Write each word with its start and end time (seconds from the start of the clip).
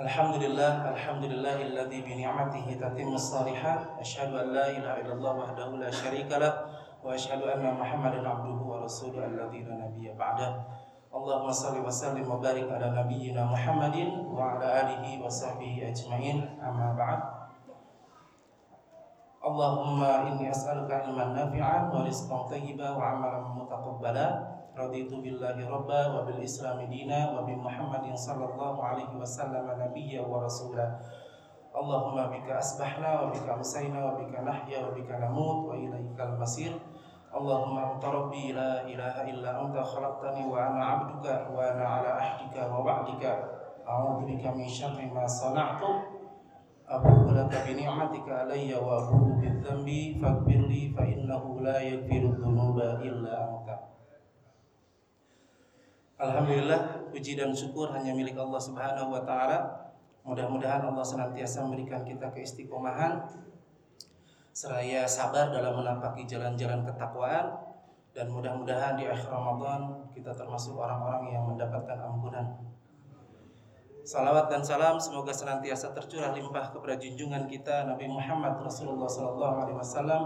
Alhamdulillah, 0.00 0.96
alhamdulillahilladzi 0.96 2.00
bi 2.00 2.24
ni'matihi 2.24 2.80
tatimmu 2.80 3.20
shalihat. 3.20 4.00
Asyhadu 4.00 4.32
an 4.32 4.56
la 4.56 4.72
wa 7.04 7.12
asyhadu 7.12 7.44
anna 7.44 7.76
Muhammadan 7.76 8.24
abduhu 8.24 8.64
wa 8.64 8.80
ba'da. 10.16 10.56
Allahumma 11.12 11.52
shalli 11.52 11.84
wa 11.84 11.92
wa 12.24 12.40
barik 12.40 12.64
ala 12.72 12.96
nabiyyina 12.96 13.44
Muhammadin 13.44 14.24
wa 14.24 14.56
ala 14.56 14.88
alihi 14.88 15.20
wa 15.20 15.28
sahbihi 15.28 15.92
ajmain. 15.92 16.48
Allahumma 19.44 20.32
inni 20.32 20.48
as'aluka 20.48 21.12
ilman 21.12 21.36
nafi'an 21.36 21.92
wa 21.92 22.08
rizqan 24.75 24.91
thayyiban 24.91 25.15
wa 25.15 25.15
amalan 25.15 25.15
mutaqabbala 25.15 25.15
raditu 25.15 25.15
billahi 25.23 25.63
rabba 25.63 25.99
wa 26.11 26.25
bil 26.27 26.41
islami 26.43 26.85
dina 26.91 27.31
wa 27.31 27.41
bi 27.47 27.55
muhammadin 27.55 28.15
sallallahu 28.17 28.79
alaihi 28.83 29.15
wasallam 29.15 29.65
nabiyya 29.71 30.21
wa 30.23 30.43
rasula 30.43 30.99
Allahumma 31.75 32.31
bika 32.31 32.55
asbahna 32.55 33.27
wa 33.27 33.31
bika 33.35 33.51
amsayna 33.51 33.99
wa 33.99 34.15
bika 34.15 34.39
nahya 34.43 34.79
wa 34.87 34.95
bika 34.95 35.19
namut 35.19 35.67
wa 35.67 35.75
ilaikal 35.75 36.39
masir 36.39 36.71
Allahumma 37.35 37.91
anta 37.95 38.07
rabbi 38.07 38.55
la 38.55 38.83
ilaha 38.87 39.27
illa 39.27 39.59
anta 39.59 39.83
khalaqtani 39.83 40.47
wa 40.47 40.55
ana 40.55 40.81
abduka 41.03 41.51
wa 41.51 41.59
ana 41.59 41.85
ala 41.99 42.11
ahdika 42.15 42.71
wa 42.71 42.79
wa'dika 42.79 43.31
a'udzu 43.83 44.23
bika 44.23 44.55
min 44.55 44.67
syarri 44.71 45.11
ma 45.11 45.27
sana'tu 45.27 46.15
أبوء 46.85 47.33
لك 47.33 47.53
بنعمتك 47.67 48.29
علي 48.29 48.69
وأبوء 48.75 49.41
بذنبي 49.41 50.21
فاغفر 50.21 50.61
لي 50.69 50.93
فإنه 50.97 51.59
لا 51.61 51.81
يغفر 51.81 52.21
الذنوب 52.29 52.79
إلا 52.79 53.33
أنت 53.49 53.69
Alhamdulillah 56.20 57.08
puji 57.08 57.32
dan 57.32 57.48
syukur 57.56 57.88
hanya 57.96 58.12
milik 58.12 58.36
Allah 58.36 58.60
Subhanahu 58.60 59.08
wa 59.08 59.24
taala. 59.24 59.88
Mudah-mudahan 60.20 60.84
Allah 60.84 61.00
senantiasa 61.00 61.64
memberikan 61.64 62.04
kita 62.04 62.28
keistiqomahan 62.28 63.24
seraya 64.52 65.08
sabar 65.08 65.48
dalam 65.48 65.80
menapaki 65.80 66.28
jalan-jalan 66.28 66.84
ketakwaan 66.84 67.56
dan 68.12 68.28
mudah-mudahan 68.28 69.00
di 69.00 69.08
akhir 69.08 69.32
Ramadan 69.32 70.12
kita 70.12 70.36
termasuk 70.36 70.76
orang-orang 70.76 71.32
yang 71.32 71.48
mendapatkan 71.48 71.96
ampunan. 71.96 72.52
Salawat 74.04 74.52
dan 74.52 74.60
salam 74.60 75.00
semoga 75.00 75.32
senantiasa 75.32 75.96
tercurah 75.96 76.36
limpah 76.36 76.68
kepada 76.68 77.00
junjungan 77.00 77.48
kita 77.48 77.88
Nabi 77.88 78.12
Muhammad 78.12 78.60
Rasulullah 78.60 79.08
SAW 79.08 80.20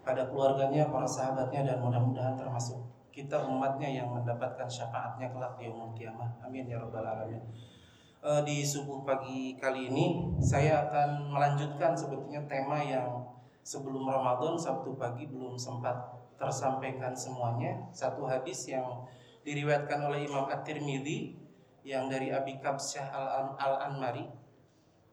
pada 0.00 0.22
keluarganya, 0.24 0.88
para 0.88 1.04
sahabatnya 1.04 1.68
dan 1.68 1.84
mudah-mudahan 1.84 2.32
termasuk 2.32 2.93
kita 3.14 3.46
umatnya 3.46 3.86
yang 3.86 4.10
mendapatkan 4.10 4.66
syafaatnya 4.66 5.30
kelak 5.30 5.54
di 5.54 5.70
umur 5.70 5.94
kiamat. 5.94 6.34
Amin 6.42 6.66
ya 6.66 6.82
rabbal 6.82 7.06
alamin. 7.06 7.38
E, 8.18 8.30
di 8.42 8.66
subuh 8.66 9.06
pagi 9.06 9.54
kali 9.54 9.86
ini 9.86 10.34
saya 10.42 10.90
akan 10.90 11.30
melanjutkan 11.30 11.94
sebetulnya 11.94 12.42
tema 12.50 12.82
yang 12.82 13.22
sebelum 13.62 14.10
Ramadan 14.10 14.58
Sabtu 14.58 14.98
pagi 14.98 15.30
belum 15.30 15.54
sempat 15.54 15.94
tersampaikan 16.34 17.14
semuanya. 17.14 17.86
Satu 17.94 18.26
hadis 18.26 18.66
yang 18.66 19.06
diriwayatkan 19.46 20.10
oleh 20.10 20.26
Imam 20.26 20.50
At-Tirmidzi 20.50 21.38
yang 21.86 22.10
dari 22.10 22.34
Abi 22.34 22.58
Kabsyah 22.58 23.14
Al-Anmari 23.54 24.26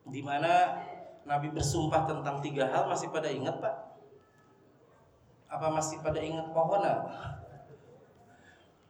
di 0.10 0.26
mana 0.26 0.82
Nabi 1.22 1.54
bersumpah 1.54 2.10
tentang 2.10 2.42
tiga 2.42 2.66
hal 2.66 2.90
masih 2.90 3.14
pada 3.14 3.30
ingat 3.30 3.62
Pak? 3.62 3.76
Apa 5.54 5.70
masih 5.70 6.02
pada 6.02 6.18
ingat 6.18 6.50
pohona? 6.50 7.06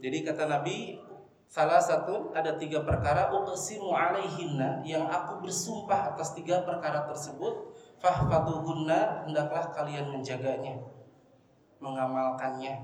Jadi 0.01 0.25
kata 0.25 0.49
Nabi, 0.49 0.97
salah 1.45 1.77
satu 1.77 2.33
ada 2.33 2.57
tiga 2.57 2.81
perkara 2.81 3.29
uqsimu 3.29 3.93
alaihinna 3.93 4.81
yang 4.81 5.05
aku 5.05 5.45
bersumpah 5.45 6.17
atas 6.17 6.33
tiga 6.33 6.65
perkara 6.65 7.05
tersebut, 7.05 7.77
fahfaduhunna 8.01 9.29
hendaklah 9.29 9.69
kalian 9.69 10.09
menjaganya, 10.09 10.81
mengamalkannya. 11.77 12.81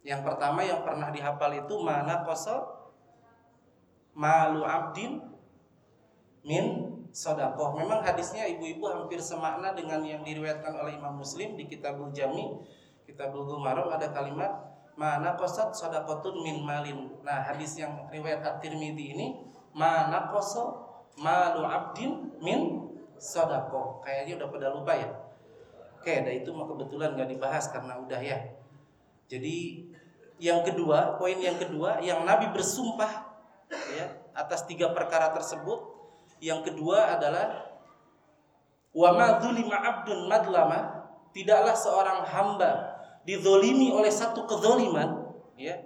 Yang 0.00 0.20
pertama 0.24 0.64
yang 0.64 0.80
pernah 0.80 1.12
dihafal 1.12 1.52
itu 1.52 1.74
mana 1.84 2.24
kosong 2.24 2.64
malu 4.16 4.64
abdin 4.64 5.20
min 6.40 6.88
sodakoh. 7.12 7.76
Memang 7.76 8.00
hadisnya 8.00 8.48
ibu-ibu 8.48 8.88
hampir 8.88 9.20
semakna 9.20 9.76
dengan 9.76 10.00
yang 10.00 10.24
diriwayatkan 10.24 10.72
oleh 10.72 10.96
Imam 10.96 11.20
Muslim 11.20 11.52
di 11.52 11.68
Kitabul 11.68 12.08
Jami, 12.16 12.64
Kitabul 13.04 13.44
Gumarom 13.44 13.92
ada 13.92 14.08
kalimat 14.08 14.69
mana 15.00 15.32
kosot 15.32 15.72
sodakotun 15.72 16.44
min 16.44 16.60
malin. 16.60 17.08
Nah 17.24 17.40
hadis 17.40 17.80
yang 17.80 18.04
riwayat 18.12 18.44
at-Tirmidzi 18.44 19.16
ini 19.16 19.40
mana 19.72 20.28
kosot 20.28 20.76
malu 21.16 21.64
abdin 21.64 22.36
min 22.44 22.92
sodako. 23.16 24.04
Kayaknya 24.04 24.44
udah 24.44 24.48
pada 24.52 24.68
lupa 24.76 24.92
ya. 24.92 25.08
Oke, 25.96 26.20
dah 26.20 26.32
itu 26.32 26.52
mah 26.52 26.68
kebetulan 26.68 27.16
nggak 27.16 27.32
dibahas 27.32 27.72
karena 27.72 27.96
udah 27.96 28.20
ya. 28.20 28.44
Jadi 29.24 29.88
yang 30.36 30.60
kedua, 30.60 31.16
poin 31.16 31.36
yang 31.40 31.56
kedua, 31.56 32.04
yang 32.04 32.28
Nabi 32.28 32.52
bersumpah 32.52 33.24
ya 33.96 34.20
atas 34.36 34.68
tiga 34.68 34.92
perkara 34.92 35.32
tersebut. 35.32 35.80
Yang 36.44 36.72
kedua 36.72 37.16
adalah 37.16 37.72
wa 38.92 39.10
madzulima 39.16 39.76
abdun 39.80 40.28
madlama, 40.28 41.08
tidaklah 41.32 41.76
seorang 41.76 42.24
hamba 42.28 42.89
dizolimi 43.24 43.92
oleh 43.92 44.10
satu 44.10 44.48
kezoliman, 44.48 45.30
ya, 45.56 45.76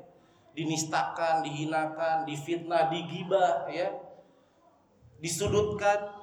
dinistakan, 0.54 1.42
dihinakan, 1.42 2.22
difitnah, 2.26 2.88
digibah, 2.90 3.66
ya, 3.70 3.90
disudutkan, 5.18 6.14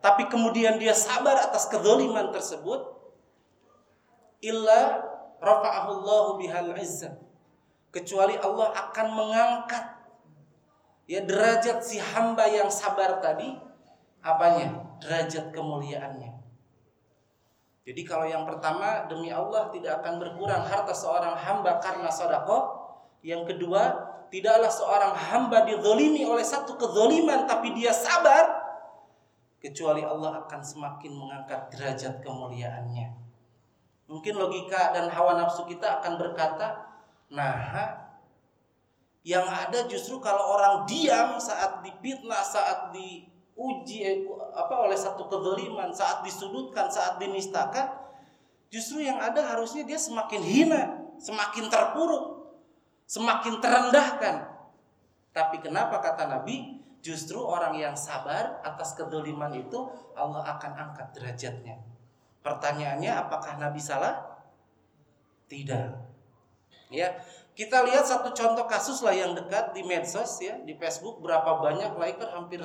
tapi 0.00 0.28
kemudian 0.30 0.78
dia 0.78 0.94
sabar 0.94 1.34
atas 1.40 1.68
kezoliman 1.68 2.30
tersebut, 2.32 2.96
illa 4.44 5.02
rafa'ahullahu 5.40 6.40
bihal 6.40 6.72
izzah. 6.78 7.16
Kecuali 7.90 8.36
Allah 8.36 8.76
akan 8.76 9.06
mengangkat 9.16 9.84
ya 11.08 11.24
derajat 11.24 11.80
si 11.80 11.96
hamba 11.96 12.44
yang 12.44 12.68
sabar 12.68 13.24
tadi 13.24 13.56
apanya? 14.20 14.84
Derajat 15.00 15.54
kemuliaannya. 15.56 16.35
Jadi 17.86 18.02
kalau 18.02 18.26
yang 18.26 18.42
pertama 18.42 19.06
demi 19.06 19.30
Allah 19.30 19.70
tidak 19.70 20.02
akan 20.02 20.18
berkurang 20.18 20.66
harta 20.66 20.90
seorang 20.90 21.38
hamba 21.38 21.78
karena 21.78 22.10
sodako. 22.10 22.82
Yang 23.22 23.54
kedua 23.54 23.82
tidaklah 24.26 24.66
seorang 24.66 25.14
hamba 25.14 25.62
dizolimi 25.62 26.26
oleh 26.26 26.42
satu 26.42 26.74
kezoliman 26.74 27.46
tapi 27.46 27.78
dia 27.78 27.94
sabar. 27.94 28.66
Kecuali 29.62 30.02
Allah 30.02 30.42
akan 30.42 30.60
semakin 30.66 31.14
mengangkat 31.14 31.70
derajat 31.70 32.26
kemuliaannya. 32.26 33.22
Mungkin 34.10 34.34
logika 34.34 34.90
dan 34.90 35.06
hawa 35.10 35.38
nafsu 35.38 35.66
kita 35.66 36.02
akan 36.02 36.18
berkata, 36.18 36.90
nah 37.30 37.58
yang 39.26 39.46
ada 39.46 39.90
justru 39.90 40.22
kalau 40.22 40.54
orang 40.54 40.86
diam 40.86 41.34
saat 41.38 41.82
dipitnah, 41.82 42.46
saat 42.46 42.94
di 42.94 43.26
uji 43.56 44.28
apa 44.52 44.74
oleh 44.84 44.96
satu 44.96 45.32
kezaliman 45.32 45.88
saat 45.88 46.20
disudutkan 46.20 46.92
saat 46.92 47.16
dinistakan 47.16 47.88
justru 48.68 49.00
yang 49.00 49.16
ada 49.16 49.40
harusnya 49.40 49.88
dia 49.88 49.96
semakin 49.96 50.44
hina 50.44 50.82
semakin 51.16 51.72
terpuruk 51.72 52.36
semakin 53.06 53.62
terendahkan. 53.62 54.36
Tapi 55.30 55.56
kenapa 55.62 56.02
kata 56.02 56.26
Nabi? 56.26 56.82
Justru 57.00 57.38
orang 57.38 57.78
yang 57.78 57.94
sabar 57.94 58.58
atas 58.66 58.98
kezaliman 58.98 59.54
itu 59.54 59.78
Allah 60.18 60.42
akan 60.58 60.72
angkat 60.74 61.14
derajatnya. 61.14 61.78
Pertanyaannya 62.42 63.12
apakah 63.14 63.62
Nabi 63.62 63.78
salah? 63.78 64.42
Tidak. 65.46 65.86
Ya 66.90 67.14
kita 67.54 67.86
lihat 67.86 68.10
satu 68.10 68.34
contoh 68.34 68.66
kasus 68.66 69.06
lah 69.06 69.14
yang 69.14 69.38
dekat 69.38 69.70
di 69.70 69.86
medsos 69.86 70.42
ya 70.42 70.58
di 70.66 70.74
Facebook 70.74 71.22
berapa 71.22 71.62
banyak 71.62 71.94
liker 71.94 72.28
hampir 72.34 72.60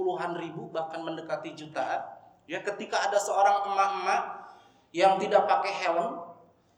puluhan 0.00 0.32
ribu 0.40 0.72
bahkan 0.72 1.04
mendekati 1.04 1.52
jutaan 1.52 2.00
ya 2.48 2.64
ketika 2.64 3.04
ada 3.04 3.20
seorang 3.20 3.68
emak-emak 3.68 4.22
yang 4.96 5.20
tidak 5.20 5.44
pakai 5.44 5.76
helm 5.76 6.24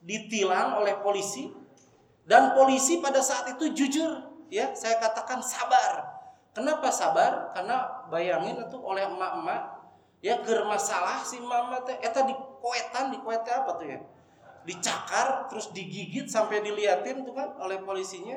ditilang 0.03 0.83
oleh 0.83 0.99
polisi 0.99 1.55
dan 2.27 2.59
polisi 2.59 2.99
pada 2.99 3.23
saat 3.23 3.55
itu 3.55 3.71
jujur 3.71 4.11
ya 4.51 4.75
saya 4.75 4.99
katakan 4.99 5.39
sabar. 5.41 6.21
Kenapa 6.53 6.93
sabar? 6.93 7.49
Karena 7.57 8.05
bayangin 8.13 8.61
itu 8.61 8.77
oleh 8.77 9.09
emak-emak 9.09 9.81
ya 10.21 10.37
ger 10.45 10.69
masalah 10.69 11.25
si 11.25 11.41
mama 11.41 11.81
teh. 11.81 11.97
Eta 12.05 12.29
di 12.29 12.37
koetan 12.61 13.09
di 13.09 13.19
koetnya 13.25 13.65
apa 13.65 13.81
tuh 13.81 13.87
ya? 13.89 13.99
Dicakar 14.69 15.49
terus 15.49 15.73
digigit 15.73 16.29
sampai 16.29 16.61
diliatin 16.61 17.25
tuh 17.25 17.33
kan 17.33 17.57
oleh 17.57 17.81
polisinya 17.81 18.37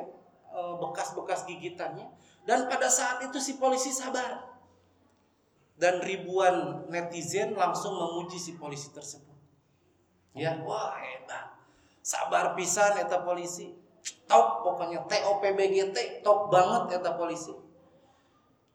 eh, 0.55 0.73
bekas-bekas 0.79 1.43
gigitannya. 1.43 2.07
Dan 2.47 2.71
pada 2.71 2.87
saat 2.87 3.19
itu 3.27 3.35
si 3.43 3.59
polisi 3.59 3.91
sabar 3.91 4.54
dan 5.75 5.99
ribuan 5.99 6.87
netizen 6.87 7.55
langsung 7.55 7.95
memuji 7.95 8.39
si 8.39 8.55
polisi 8.55 8.91
tersebut. 8.95 9.35
Ya, 10.35 10.55
wah 10.63 10.95
hebat. 10.99 11.55
Sabar 12.03 12.55
pisan 12.55 12.99
eta 12.99 13.23
polisi. 13.23 13.75
Top 14.29 14.61
pokoknya 14.61 15.05
TOPBGT 15.09 16.21
top 16.21 16.53
banget 16.53 17.01
eta 17.01 17.15
polisi. 17.17 17.53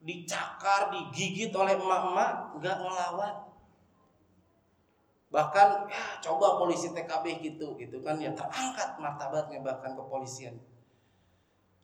dicakar, 0.00 0.88
digigit 0.88 1.52
oleh 1.52 1.76
emak-emak, 1.76 2.56
nggak 2.56 2.76
ngelawan. 2.81 3.37
Bahkan 5.31 5.69
ya 5.93 6.05
coba 6.25 6.56
polisi 6.56 6.91
TKB 6.91 7.44
gitu, 7.44 7.76
gitu 7.76 8.00
kan 8.00 8.17
ya 8.17 8.32
terangkat 8.32 8.97
martabatnya 8.97 9.61
bahkan 9.61 9.93
kepolisian. 9.94 10.56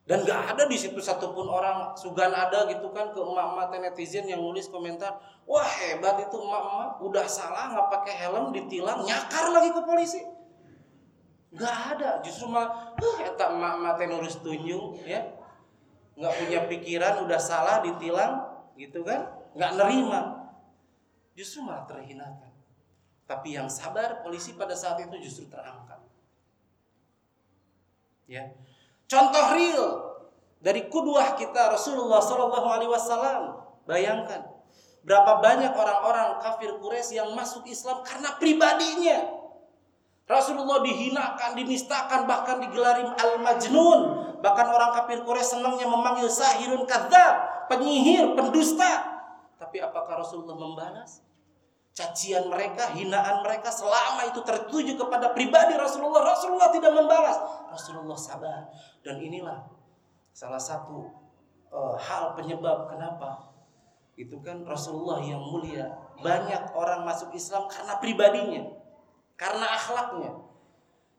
Dan 0.07 0.23
gak 0.23 0.55
ada 0.55 0.71
di 0.71 0.79
situ 0.79 1.03
satupun 1.03 1.51
orang 1.51 1.91
sugan 1.99 2.31
ada 2.31 2.71
gitu 2.71 2.95
kan 2.95 3.11
ke 3.11 3.19
emak-emak 3.19 3.75
netizen 3.91 4.31
yang 4.31 4.39
nulis 4.39 4.71
komentar, 4.71 5.19
wah 5.43 5.67
hebat 5.67 6.23
itu 6.23 6.37
emak-emak, 6.39 7.03
udah 7.03 7.27
salah 7.27 7.75
nggak 7.75 7.91
pakai 7.91 8.15
helm 8.15 8.55
ditilang, 8.55 9.03
nyakar 9.03 9.51
lagi 9.51 9.75
ke 9.75 9.83
polisi. 9.83 10.23
Gak 11.59 11.99
ada, 11.99 12.23
justru 12.23 12.47
malah, 12.47 12.95
uh, 12.95 13.17
eta 13.19 13.51
emak-emak 13.51 13.99
nurus 14.07 14.39
tunjung 14.47 14.95
ya, 15.03 15.27
nggak 16.15 16.33
punya 16.39 16.59
pikiran, 16.71 17.27
udah 17.27 17.41
salah 17.43 17.83
ditilang, 17.83 18.47
gitu 18.79 19.03
kan, 19.03 19.27
nggak 19.59 19.75
nerima, 19.75 20.55
justru 21.35 21.67
malah 21.67 21.83
terhinakan. 21.83 22.55
Tapi 23.27 23.59
yang 23.59 23.67
sabar 23.67 24.23
polisi 24.23 24.55
pada 24.55 24.79
saat 24.79 25.03
itu 25.03 25.19
justru 25.19 25.51
terangkat. 25.51 25.99
Ya, 28.31 28.55
Contoh 29.07 29.45
real 29.55 29.87
dari 30.59 30.91
kuduah 30.91 31.39
kita 31.39 31.71
Rasulullah 31.71 32.19
Shallallahu 32.19 32.69
Alaihi 32.69 32.91
Wasallam. 32.91 33.43
Bayangkan 33.87 34.43
berapa 35.07 35.39
banyak 35.39 35.71
orang-orang 35.71 36.43
kafir 36.43 36.75
Quraisy 36.83 37.23
yang 37.23 37.31
masuk 37.39 37.63
Islam 37.71 38.03
karena 38.03 38.35
pribadinya. 38.35 39.47
Rasulullah 40.27 40.83
dihinakan, 40.83 41.55
dinistakan, 41.55 42.27
bahkan 42.27 42.59
digelari 42.59 43.07
al-majnun. 43.07 44.01
Bahkan 44.43 44.67
orang 44.67 44.91
kafir 44.99 45.23
Quraisy 45.23 45.55
senangnya 45.55 45.87
memanggil 45.87 46.27
sahirun 46.27 46.83
kadzab, 46.83 47.67
penyihir, 47.71 48.35
pendusta. 48.35 49.23
Tapi 49.63 49.79
apakah 49.79 50.27
Rasulullah 50.27 50.59
membalas? 50.59 51.26
Cacian 51.97 52.53
mereka, 52.53 52.93
hinaan 52.93 53.41
mereka 53.41 53.73
selama 53.73 54.29
itu 54.29 54.45
tertuju 54.45 55.01
kepada 55.01 55.33
pribadi 55.33 55.73
Rasulullah. 55.81 56.29
Rasulullah 56.29 56.69
tidak 56.69 56.93
membalas. 56.93 57.41
Rasulullah 57.73 58.19
sabar. 58.21 58.69
Dan 59.01 59.17
inilah 59.25 59.65
salah 60.37 60.61
satu 60.61 61.09
uh, 61.73 61.97
hal 61.97 62.37
penyebab 62.37 62.93
kenapa 62.93 63.49
itu 64.21 64.37
kan 64.45 64.61
Rasulullah 64.69 65.25
yang 65.25 65.41
mulia 65.41 65.89
banyak 66.21 66.77
orang 66.77 67.05
masuk 67.05 67.33
Islam 67.33 67.69
karena 67.69 67.97
pribadinya, 67.97 68.63
karena 69.41 69.65
akhlaknya. 69.65 70.33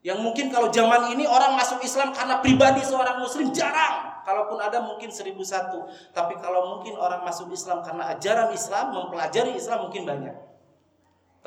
Yang 0.06 0.18
mungkin 0.22 0.46
kalau 0.54 0.70
zaman 0.70 1.10
ini 1.10 1.26
orang 1.26 1.58
masuk 1.58 1.82
Islam 1.82 2.14
karena 2.14 2.38
pribadi 2.38 2.86
seorang 2.86 3.18
muslim 3.18 3.50
jarang. 3.50 4.22
Kalaupun 4.22 4.62
ada 4.62 4.78
mungkin 4.78 5.10
seribu 5.10 5.42
satu. 5.42 5.90
Tapi 6.14 6.38
kalau 6.38 6.78
mungkin 6.78 6.94
orang 6.94 7.26
masuk 7.26 7.50
Islam 7.50 7.82
karena 7.82 8.14
ajaran 8.14 8.54
Islam, 8.54 8.94
mempelajari 8.94 9.58
Islam 9.58 9.90
mungkin 9.90 10.06
banyak. 10.06 10.47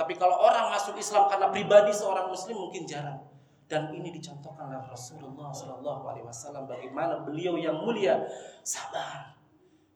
Tapi 0.02 0.18
kalau 0.18 0.34
orang 0.34 0.74
masuk 0.74 0.98
Islam 0.98 1.30
karena 1.30 1.54
pribadi 1.54 1.94
seorang 1.94 2.26
muslim 2.26 2.58
mungkin 2.58 2.90
jarang. 2.90 3.22
Dan 3.70 3.94
ini 3.94 4.10
dicontohkan 4.10 4.74
oleh 4.74 4.82
Rasulullah 4.90 5.54
Shallallahu 5.54 6.10
Alaihi 6.10 6.26
Wasallam 6.26 6.66
bagaimana 6.66 7.22
beliau 7.22 7.54
yang 7.54 7.86
mulia 7.86 8.18
sabar 8.66 9.38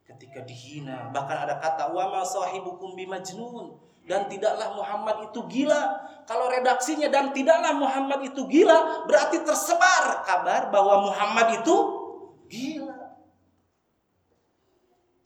ketika 0.05 0.45
dihina. 0.45 1.09
Bahkan 1.09 1.37
ada 1.49 1.57
kata 1.57 1.89
wama 1.89 2.21
sahibukum 2.21 2.93
bimajnun 2.93 3.81
dan 4.05 4.29
tidaklah 4.29 4.77
Muhammad 4.77 5.25
itu 5.33 5.41
gila. 5.49 5.81
Kalau 6.29 6.53
redaksinya 6.53 7.09
dan 7.09 7.33
tidaklah 7.33 7.73
Muhammad 7.73 8.29
itu 8.29 8.45
gila 8.45 9.09
berarti 9.09 9.41
tersebar 9.41 10.21
kabar 10.21 10.69
bahwa 10.69 11.09
Muhammad 11.09 11.65
itu 11.65 11.75
gila. 12.45 13.17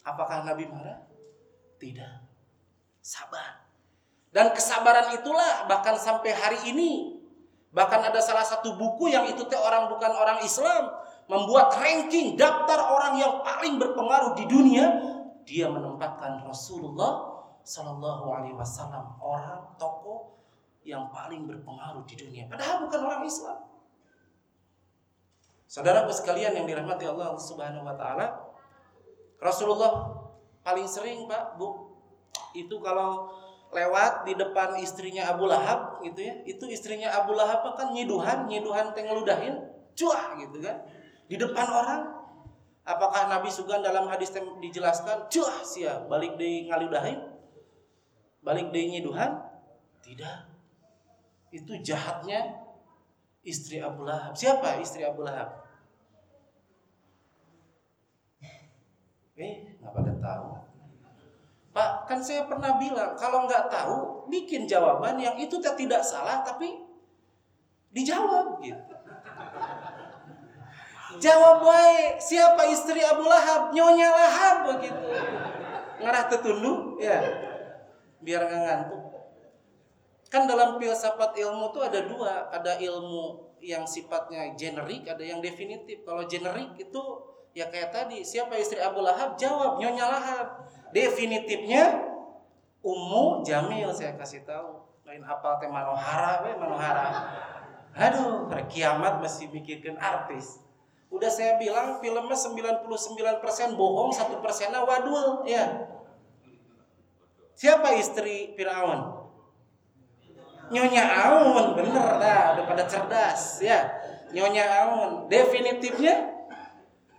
Apakah 0.07 0.47
Nabi 0.47 0.71
marah? 0.71 1.03
Tidak. 1.75 2.15
Sabar. 3.03 3.68
Dan 4.29 4.53
kesabaran 4.53 5.13
itulah 5.17 5.65
bahkan 5.65 5.97
sampai 5.97 6.33
hari 6.33 6.59
ini. 6.69 7.17
Bahkan 7.69 8.01
ada 8.01 8.17
salah 8.21 8.45
satu 8.45 8.77
buku 8.77 9.13
yang 9.13 9.25
itu 9.29 9.45
teh 9.45 9.57
orang 9.57 9.89
bukan 9.89 10.09
orang 10.09 10.41
Islam 10.41 10.89
membuat 11.29 11.69
ranking 11.77 12.33
daftar 12.33 12.81
orang 12.89 13.21
yang 13.21 13.45
paling 13.45 13.77
berpengaruh 13.77 14.33
di 14.33 14.45
dunia. 14.49 14.85
Dia 15.45 15.69
menempatkan 15.69 16.45
Rasulullah 16.45 17.41
Shallallahu 17.61 18.25
Alaihi 18.33 18.57
Wasallam 18.57 19.17
orang 19.21 19.77
tokoh 19.77 20.37
yang 20.81 21.13
paling 21.13 21.45
berpengaruh 21.45 22.01
di 22.09 22.17
dunia. 22.17 22.49
Padahal 22.49 22.89
bukan 22.89 23.01
orang 23.05 23.21
Islam. 23.25 23.57
Saudara 25.69 26.01
sekalian 26.09 26.57
yang 26.57 26.65
dirahmati 26.65 27.05
Allah 27.05 27.37
Subhanahu 27.37 27.85
Wa 27.85 27.93
Taala, 27.93 28.25
Rasulullah 29.37 30.09
paling 30.65 30.89
sering 30.89 31.29
Pak 31.29 31.61
Bu 31.61 31.93
itu 32.57 32.81
kalau 32.81 33.29
lewat 33.69 34.25
di 34.25 34.33
depan 34.33 34.73
istrinya 34.81 35.29
Abu 35.29 35.45
Lahab 35.45 36.01
gitu 36.01 36.25
ya. 36.25 36.33
Itu 36.45 36.65
istrinya 36.65 37.13
Abu 37.13 37.37
Lahab 37.37 37.61
kan 37.77 37.93
nyiduhan 37.93 38.49
nyiduhan 38.49 38.93
teh 38.97 39.05
ngeludahin 39.05 39.61
cuah 39.93 40.37
gitu 40.41 40.57
kan. 40.61 40.81
Di 41.29 41.37
depan 41.37 41.67
orang 41.69 42.01
apakah 42.81 43.29
Nabi 43.29 43.53
Sugan 43.53 43.85
dalam 43.85 44.09
hadis 44.09 44.33
dijelaskan 44.33 45.29
cuah 45.29 45.57
sia 45.61 46.01
balik 46.09 46.33
di 46.41 46.65
ngaludahin? 46.65 47.21
Balik 48.41 48.73
di 48.73 48.97
nyiduhan 48.97 49.37
tidak. 50.01 50.49
Itu 51.53 51.77
jahatnya 51.77 52.57
istri 53.45 53.77
Abu 53.77 54.01
Lahab. 54.05 54.33
Siapa 54.33 54.81
istri 54.81 55.05
Abu 55.05 55.21
Lahab? 55.21 55.61
Eh 59.39 59.77
nggak 59.79 59.93
pada 59.95 60.13
tahu 60.19 60.68
kan 62.09 62.17
saya 62.25 62.49
pernah 62.49 62.81
bilang 62.81 63.13
kalau 63.13 63.45
nggak 63.45 63.69
tahu 63.69 64.25
bikin 64.33 64.65
jawaban 64.65 65.21
yang 65.21 65.37
itu 65.37 65.61
tidak 65.61 66.01
salah 66.01 66.41
tapi 66.41 66.81
dijawab 67.93 68.57
gitu. 68.65 68.81
Jawab 71.21 71.65
baik, 71.65 72.21
siapa 72.21 72.69
istri 72.69 73.01
Abu 73.01 73.25
Lahab? 73.25 73.73
Nyonya 73.73 74.09
Lahab 74.13 74.57
begitu. 74.71 75.09
Ngerah 75.99 76.23
tertunduk, 76.29 77.01
ya. 77.01 77.17
Biar 78.21 78.45
nggak 78.45 78.61
ngantuk. 78.61 79.03
Kan 80.29 80.45
dalam 80.45 80.77
filsafat 80.77 81.33
ilmu 81.33 81.73
tuh 81.73 81.81
ada 81.81 82.05
dua, 82.05 82.53
ada 82.53 82.77
ilmu 82.77 83.51
yang 83.59 83.89
sifatnya 83.89 84.53
generik, 84.53 85.09
ada 85.09 85.25
yang 85.25 85.41
definitif. 85.41 86.05
Kalau 86.05 86.29
generik 86.29 86.77
itu 86.77 87.01
ya 87.57 87.67
kayak 87.73 87.89
tadi, 87.89 88.21
siapa 88.21 88.53
istri 88.61 88.77
Abu 88.77 89.01
Lahab? 89.01 89.33
Jawab 89.33 89.81
Nyonya 89.81 90.05
Lahab 90.05 90.47
definitifnya 90.95 92.09
Ummu 92.79 93.43
Jamil 93.43 93.91
saya 93.91 94.15
kasih 94.15 94.47
tahu. 94.47 94.87
Lain 95.03 95.25
apa 95.25 95.59
teh 95.59 95.67
Manohara 95.67 96.47
we 96.47 96.51
Manohara. 96.55 97.07
Aduh 97.97 98.47
hari 98.47 98.65
kiamat 98.71 99.19
masih 99.19 99.51
mikirkan 99.51 99.99
artis. 99.99 100.63
Udah 101.09 101.27
saya 101.27 101.57
bilang 101.57 101.97
filmnya 101.99 102.37
99% 102.37 102.85
bohong 103.73 104.13
satu 104.13 104.37
persennya 104.45 104.85
wadul 104.85 105.41
ya 105.41 105.89
siapa 107.57 107.97
istri 107.97 108.53
Firaun? 108.53 109.19
Nyonya 110.69 111.01
Aun 111.01 111.73
bener 111.73 111.97
dah 112.21 112.53
udah 112.53 112.65
pada 112.69 112.85
cerdas 112.85 113.57
ya 113.59 113.89
Nyonya 114.29 114.85
Aun. 114.85 115.25
Definitifnya 115.25 116.29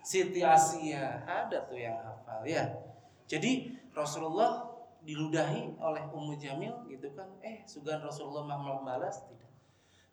Siti 0.00 0.41
Asia 0.41 1.27
ada 1.27 1.67
tuh 1.67 1.77
yang 1.77 1.99
hafal 1.99 2.47
ya 2.47 2.62
jadi 3.31 3.71
Rasulullah 3.95 4.67
diludahi 5.07 5.79
oleh 5.79 6.03
Ummu 6.11 6.35
Jamil 6.35 6.75
gitu 6.91 7.15
kan. 7.15 7.31
Eh, 7.47 7.63
sugan 7.63 8.03
Rasulullah 8.03 8.43
mau 8.43 8.83
membalas 8.83 9.23
tidak. 9.31 9.47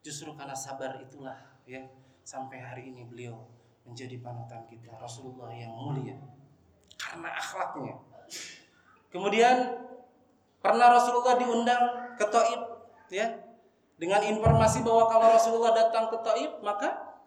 Justru 0.06 0.38
karena 0.38 0.54
sabar 0.54 1.02
itulah 1.02 1.36
ya 1.66 1.82
sampai 2.22 2.62
hari 2.62 2.94
ini 2.94 3.10
beliau 3.10 3.42
menjadi 3.84 4.22
panutan 4.22 4.64
kita 4.70 4.94
Rasulullah 5.02 5.50
yang 5.50 5.74
mulia 5.74 6.16
karena 6.96 7.34
akhlaknya. 7.34 7.96
Kemudian 9.10 9.82
pernah 10.62 10.88
Rasulullah 10.94 11.36
diundang 11.42 11.84
ke 12.20 12.26
Taib 12.30 12.62
ya 13.10 13.28
dengan 13.98 14.22
informasi 14.22 14.86
bahwa 14.86 15.10
kalau 15.10 15.28
Rasulullah 15.34 15.74
datang 15.74 16.14
ke 16.14 16.18
Taib 16.22 16.52
maka 16.62 17.18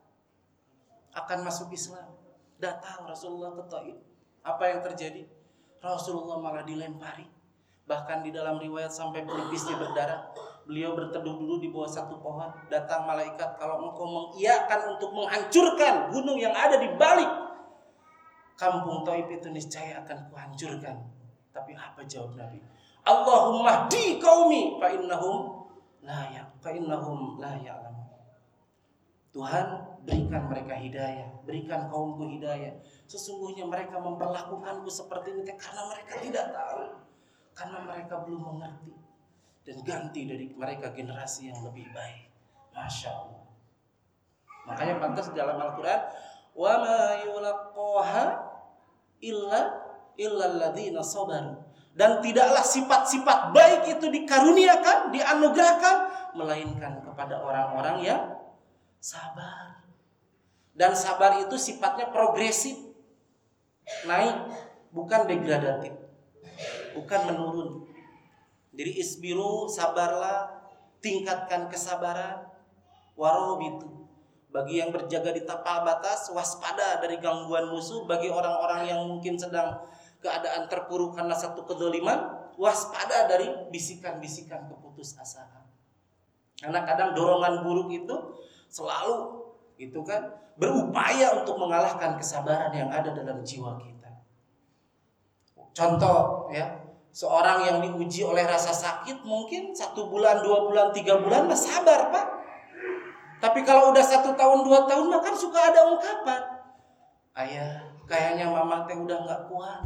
akan 1.18 1.42
masuk 1.42 1.74
Islam. 1.74 2.14
Datang 2.62 3.08
Rasulullah 3.10 3.58
ke 3.58 3.64
Taib. 3.66 3.96
Apa 4.40 4.70
yang 4.70 4.80
terjadi? 4.84 5.39
Rasulullah 5.80 6.38
malah 6.40 6.64
dilempari. 6.64 7.24
Bahkan 7.88 8.22
di 8.22 8.30
dalam 8.30 8.60
riwayat 8.60 8.92
sampai 8.92 9.26
pelipisnya 9.26 9.74
berdarah. 9.80 10.30
Beliau 10.68 10.94
berteduh 10.94 11.34
dulu 11.40 11.58
di 11.58 11.74
bawah 11.74 11.90
satu 11.90 12.22
pohon. 12.22 12.46
Datang 12.70 13.08
malaikat, 13.08 13.58
kalau 13.58 13.90
engkau 13.90 14.06
mengiyakan 14.06 14.94
untuk 14.94 15.10
menghancurkan 15.10 16.12
gunung 16.14 16.38
yang 16.38 16.54
ada 16.54 16.78
di 16.78 16.86
balik 16.94 17.50
kampung 18.60 19.00
Taib 19.08 19.32
itu 19.32 19.48
niscaya 19.48 20.04
akan 20.04 20.28
kuhancurkan. 20.28 21.00
Tapi 21.50 21.72
apa 21.72 22.04
jawab 22.04 22.36
Nabi? 22.36 22.60
Allahumma 23.00 23.88
di 23.88 24.20
kaumi 24.20 24.76
fa 24.76 24.92
innahum 24.92 25.64
la 26.04 26.28
ya 26.28 26.44
fa 26.60 26.68
innahum 26.68 27.40
la 27.40 27.56
ya'lamun. 27.56 28.12
Tuhan 29.32 29.66
berikan 30.04 30.48
mereka 30.48 30.74
hidayah, 30.76 31.28
berikan 31.44 31.90
kaumku 31.92 32.24
hidayah. 32.38 32.72
Sesungguhnya 33.04 33.68
mereka 33.68 34.00
memperlakukanku 34.00 34.88
seperti 34.88 35.36
ini 35.36 35.42
karena 35.56 35.82
mereka 35.88 36.12
tidak 36.20 36.46
tahu, 36.54 36.82
karena 37.52 37.78
mereka 37.84 38.14
belum 38.24 38.42
mengerti 38.56 38.94
dan 39.66 39.76
ganti 39.84 40.20
dari 40.24 40.46
mereka 40.56 40.90
generasi 40.96 41.52
yang 41.52 41.60
lebih 41.60 41.86
baik. 41.92 42.32
Masya 42.72 43.10
Allah. 43.12 43.44
Makanya 44.66 44.94
pantas 45.02 45.28
dalam 45.34 45.58
Al-Quran, 45.58 46.00
wa 46.56 46.72
ma 46.80 47.00
yulaqqaha 47.26 48.24
illa 49.20 49.60
illa 50.16 50.44
alladziina 50.56 51.04
sabaru. 51.04 51.56
Dan 51.90 52.22
tidaklah 52.22 52.62
sifat-sifat 52.62 53.50
baik 53.50 53.98
itu 53.98 54.06
dikaruniakan, 54.08 55.10
dianugerahkan 55.10 55.96
melainkan 56.38 57.02
kepada 57.02 57.42
orang-orang 57.42 57.96
yang 58.06 58.22
sabar. 59.02 59.69
Dan 60.80 60.96
sabar 60.96 61.36
itu 61.44 61.60
sifatnya 61.60 62.08
progresif. 62.08 62.72
Naik, 64.08 64.48
bukan 64.96 65.28
degradatif. 65.28 65.92
Bukan 66.96 67.20
menurun. 67.28 67.84
Jadi 68.72 68.96
isbiru, 68.96 69.68
sabarlah, 69.68 70.48
tingkatkan 71.04 71.68
kesabaran. 71.68 72.48
Warobitu. 73.12 74.08
Bagi 74.48 74.80
yang 74.80 74.88
berjaga 74.88 75.36
di 75.36 75.44
tapal 75.44 75.84
batas, 75.84 76.32
waspada 76.32 76.96
dari 77.04 77.20
gangguan 77.20 77.68
musuh. 77.68 78.08
Bagi 78.08 78.32
orang-orang 78.32 78.88
yang 78.88 79.04
mungkin 79.04 79.36
sedang 79.36 79.84
keadaan 80.24 80.64
terpuruk 80.64 81.12
karena 81.12 81.36
satu 81.36 81.68
kedoliman, 81.68 82.48
waspada 82.56 83.28
dari 83.28 83.68
bisikan-bisikan 83.68 84.64
keputusasaan. 84.72 85.60
Karena 86.56 86.88
kadang 86.88 87.12
dorongan 87.12 87.60
buruk 87.68 87.92
itu 87.92 88.16
selalu 88.72 89.39
itu 89.80 90.04
kan 90.04 90.20
berupaya 90.60 91.40
untuk 91.40 91.56
mengalahkan 91.56 92.20
kesabaran 92.20 92.68
yang 92.76 92.92
ada 92.92 93.16
dalam 93.16 93.40
jiwa 93.40 93.80
kita. 93.80 94.12
Contoh 95.72 96.52
ya, 96.52 96.68
seorang 97.08 97.64
yang 97.64 97.78
diuji 97.80 98.20
oleh 98.20 98.44
rasa 98.44 98.76
sakit 98.76 99.24
mungkin 99.24 99.72
satu 99.72 100.12
bulan, 100.12 100.44
dua 100.44 100.68
bulan, 100.68 100.92
tiga 100.92 101.16
bulan 101.16 101.48
mah 101.48 101.56
sabar 101.56 102.12
pak. 102.12 102.26
Tapi 103.40 103.64
kalau 103.64 103.88
udah 103.88 104.04
satu 104.04 104.36
tahun, 104.36 104.68
dua 104.68 104.84
tahun 104.84 105.08
mah 105.08 105.24
kan 105.24 105.32
suka 105.32 105.72
ada 105.72 105.88
ungkapan. 105.88 106.42
Ayah, 107.32 107.80
kayaknya 108.04 108.52
mama 108.52 108.84
teh 108.84 109.00
udah 109.00 109.16
nggak 109.24 109.42
kuat. 109.48 109.80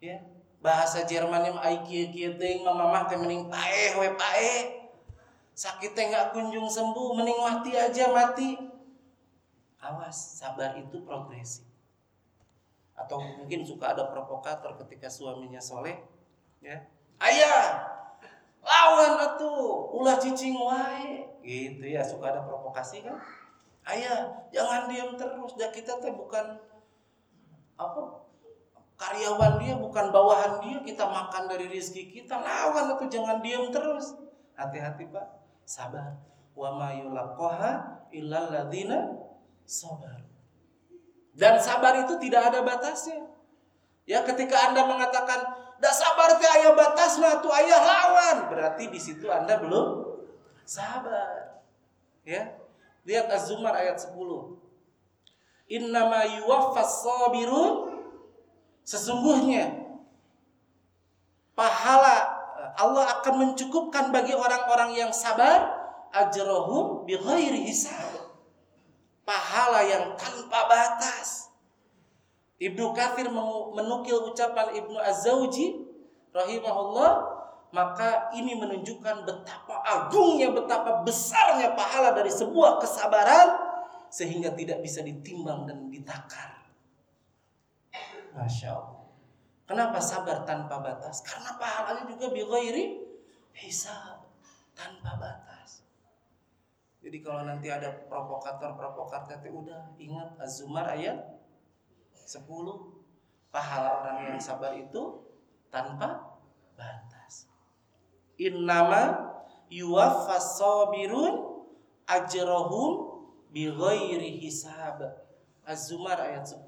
Ya, 0.00 0.16
bahasa 0.64 1.04
Jermannya 1.04 1.60
mah 1.60 1.60
ai 1.60 1.84
kieu 1.84 2.08
kieu 2.08 2.40
mama 2.64 3.04
teh 3.04 3.20
mending 3.20 3.52
paeh 3.52 4.00
we 4.00 4.08
paeh. 4.16 4.80
Sakitnya 5.52 6.08
nggak 6.08 6.26
kunjung 6.32 6.64
sembuh, 6.64 7.20
mending 7.20 7.36
mati 7.36 7.76
aja 7.76 8.08
mati. 8.08 8.69
Awas, 9.80 10.36
sabar 10.36 10.76
itu 10.76 11.00
progresif. 11.08 11.64
Atau 12.92 13.16
mungkin 13.16 13.64
suka 13.64 13.96
ada 13.96 14.12
provokator 14.12 14.76
ketika 14.84 15.08
suaminya 15.08 15.56
soleh, 15.56 16.04
ya. 16.60 16.76
Ayah, 17.16 17.88
lawan 18.60 19.16
atuh, 19.16 19.88
ulah 19.96 20.20
cicing 20.20 20.52
wae. 20.56 21.24
Gitu 21.40 21.84
ya, 21.96 22.04
suka 22.04 22.32
ada 22.36 22.44
provokasi 22.44 23.00
kan? 23.00 23.16
Ayah, 23.88 24.44
jangan 24.52 24.92
diam 24.92 25.16
terus. 25.16 25.56
Dah 25.56 25.72
kita 25.72 25.96
teh 25.96 26.12
bukan 26.12 26.60
apa 27.80 28.00
karyawan 29.00 29.56
dia, 29.56 29.74
bukan 29.80 30.12
bawahan 30.12 30.60
dia. 30.60 30.78
Kita 30.84 31.08
makan 31.08 31.48
dari 31.48 31.72
rezeki 31.72 32.20
kita. 32.20 32.36
Lawan 32.36 33.00
itu 33.00 33.08
jangan 33.08 33.40
diam 33.40 33.72
terus. 33.72 34.12
Hati-hati 34.52 35.08
pak 35.08 35.24
sabar. 35.64 36.20
Wa 36.52 36.76
ma 36.76 36.92
yulaqqaha 36.92 38.04
illal 38.12 38.52
ladzina 38.52 39.29
sabar. 39.70 40.26
Dan 41.30 41.62
sabar 41.62 42.02
itu 42.02 42.18
tidak 42.18 42.50
ada 42.50 42.66
batasnya. 42.66 43.30
Ya, 44.02 44.26
ketika 44.26 44.58
Anda 44.66 44.82
mengatakan, 44.82 45.38
"Dak 45.78 45.94
sabar 45.94 46.34
teh 46.42 46.50
aya 46.50 46.74
batasna 46.74 47.38
tuh 47.38 47.54
ayah 47.54 47.78
lawan." 47.78 48.50
Berarti 48.50 48.90
di 48.90 48.98
situ 48.98 49.30
Anda 49.30 49.62
belum 49.62 50.18
sabar. 50.66 51.62
Ya. 52.26 52.58
Lihat 53.06 53.30
Az-Zumar 53.30 53.78
ayat 53.78 53.96
10. 53.96 54.58
Innama 55.70 56.26
yuwaffas 56.26 57.06
sabirun 57.06 58.02
sesungguhnya 58.82 59.70
pahala 61.54 62.42
Allah 62.74 63.06
akan 63.18 63.34
mencukupkan 63.38 64.10
bagi 64.10 64.34
orang-orang 64.34 64.98
yang 64.98 65.12
sabar 65.14 65.70
ajrohum 66.10 67.06
bighairi 67.06 67.70
hisab. 67.70 68.29
Pahala 69.30 69.86
yang 69.86 70.18
tanpa 70.18 70.66
batas. 70.66 71.54
Ibnu 72.58 72.90
Kathir 72.90 73.30
menukil 73.78 74.26
ucapan 74.26 74.74
Ibnu 74.74 74.98
Az-Zawji 74.98 75.86
rahimahullah 76.34 77.38
maka 77.70 78.34
ini 78.34 78.58
menunjukkan 78.58 79.22
betapa 79.22 79.86
agungnya 79.86 80.50
betapa 80.50 81.06
besarnya 81.06 81.78
pahala 81.78 82.10
dari 82.10 82.28
sebuah 82.34 82.82
kesabaran 82.82 83.54
sehingga 84.10 84.50
tidak 84.58 84.82
bisa 84.82 85.06
ditimbang 85.06 85.70
dan 85.70 85.86
ditakar. 85.86 86.66
Masya 88.34 88.74
Allah. 88.74 89.06
Kenapa 89.70 90.02
sabar 90.02 90.42
tanpa 90.42 90.82
batas? 90.82 91.22
Karena 91.22 91.54
pahalanya 91.54 92.10
juga 92.10 92.34
bighairi 92.34 92.98
hisab 93.54 94.26
tanpa 94.74 95.14
batas. 95.14 95.49
Jadi 97.00 97.18
kalau 97.24 97.48
nanti 97.48 97.72
ada 97.72 98.04
provokator-provokator 98.12 99.40
itu 99.40 99.56
udah 99.64 99.96
ingat 99.96 100.36
Az-Zumar 100.36 100.84
ayat 100.84 101.16
10 102.12 102.44
pahala 103.48 104.04
orang 104.04 104.18
yang 104.30 104.38
sabar 104.38 104.76
itu 104.76 105.24
tanpa 105.72 106.36
batas. 106.76 107.48
Innama 108.36 109.32
yuwaffas 109.72 110.60
sabirun 110.60 111.64
ajrahum 112.04 113.24
bighairi 113.48 114.36
hisab. 114.44 115.00
Az-Zumar 115.64 116.20
ayat 116.20 116.44
10. 116.44 116.60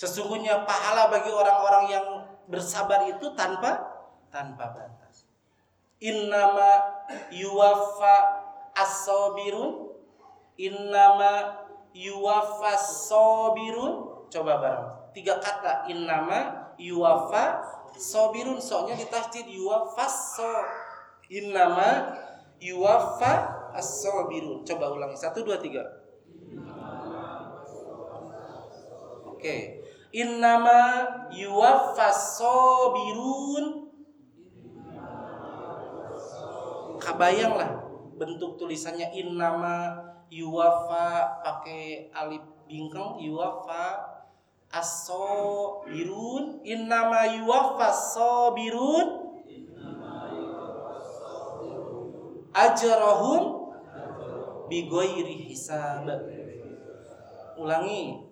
Sesungguhnya 0.00 0.64
pahala 0.64 1.12
bagi 1.12 1.28
orang-orang 1.28 1.84
yang 1.92 2.06
bersabar 2.48 3.04
itu 3.04 3.36
tanpa 3.36 3.76
tanpa 4.32 4.72
batas. 4.72 5.28
Innama 6.00 7.04
yuwaffa 7.28 8.39
as-sabirun 8.74 9.90
innama 10.60 11.62
yuwaffa 11.94 12.76
sabirun 12.78 14.26
coba 14.30 14.62
bareng. 14.62 14.88
Tiga 15.10 15.42
kata 15.42 15.90
innama 15.90 16.70
yuwaffa 16.78 17.64
sabirun 17.98 18.62
soalnya 18.62 18.94
ditafsir 18.94 19.46
yuwaffa 19.50 20.06
so 20.06 20.52
innama 21.32 22.14
yuwaffa 22.60 23.32
as-sabirun. 23.74 24.62
Coba 24.62 24.92
ulangi. 24.94 25.18
Satu 25.18 25.42
dua 25.42 25.58
tiga. 25.58 25.82
Oke. 29.26 29.38
Okay. 29.40 29.60
Innama 30.10 31.06
yuwaffas 31.30 32.42
sabirun 32.42 33.86
Kabayanglah 37.00 37.79
bentuk 38.20 38.60
tulisannya 38.60 39.16
innama 39.16 39.96
yuwafa 40.28 41.40
pakai 41.40 42.12
alif 42.12 42.44
bingkang 42.68 43.16
yuwafa 43.16 43.96
aso 44.68 45.80
birun 45.88 46.60
innama 46.60 47.24
yuwafa 47.32 47.88
sabirun 47.88 49.08
ajrahum 52.52 53.72
bigoiri 54.70 55.50
hisab. 55.50 56.06
Ulangi 57.58 58.30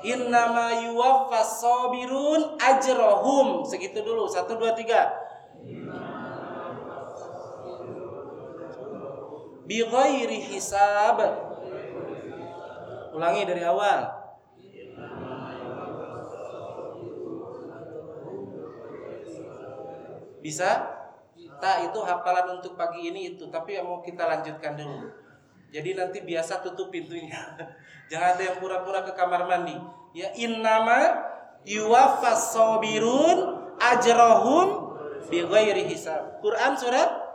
Innama 0.00 0.84
yuwaffas 0.86 1.60
sabirun 1.60 2.56
ajrohum. 2.56 3.64
Segitu 3.64 4.00
dulu. 4.00 4.24
Satu, 4.24 4.56
dua, 4.56 4.72
tiga. 4.72 5.12
Bighairi 9.68 10.38
hisab. 10.50 11.18
Ulangi 13.14 13.42
dari 13.44 13.62
awal. 13.62 14.20
Bisa? 20.40 20.96
Tak 21.60 21.92
itu 21.92 21.98
hafalan 22.00 22.56
untuk 22.56 22.72
pagi 22.80 23.12
ini 23.12 23.36
itu, 23.36 23.44
tapi 23.52 23.76
mau 23.84 24.00
kita 24.00 24.24
lanjutkan 24.24 24.80
dulu. 24.80 25.12
Jadi 25.70 25.94
nanti 25.94 26.18
biasa 26.26 26.60
tutup 26.66 26.90
pintunya. 26.90 27.38
Jangan 28.10 28.34
ada 28.34 28.42
yang 28.42 28.56
pura-pura 28.58 29.06
ke 29.06 29.14
kamar 29.14 29.46
mandi. 29.46 29.78
Ya 30.10 30.34
innama 30.34 31.14
yuwaffas 31.62 32.50
sabirun 32.50 33.70
ajrahum 33.78 34.98
bighairi 35.30 35.86
hisab. 35.86 36.42
Quran 36.42 36.74
surat 36.74 37.30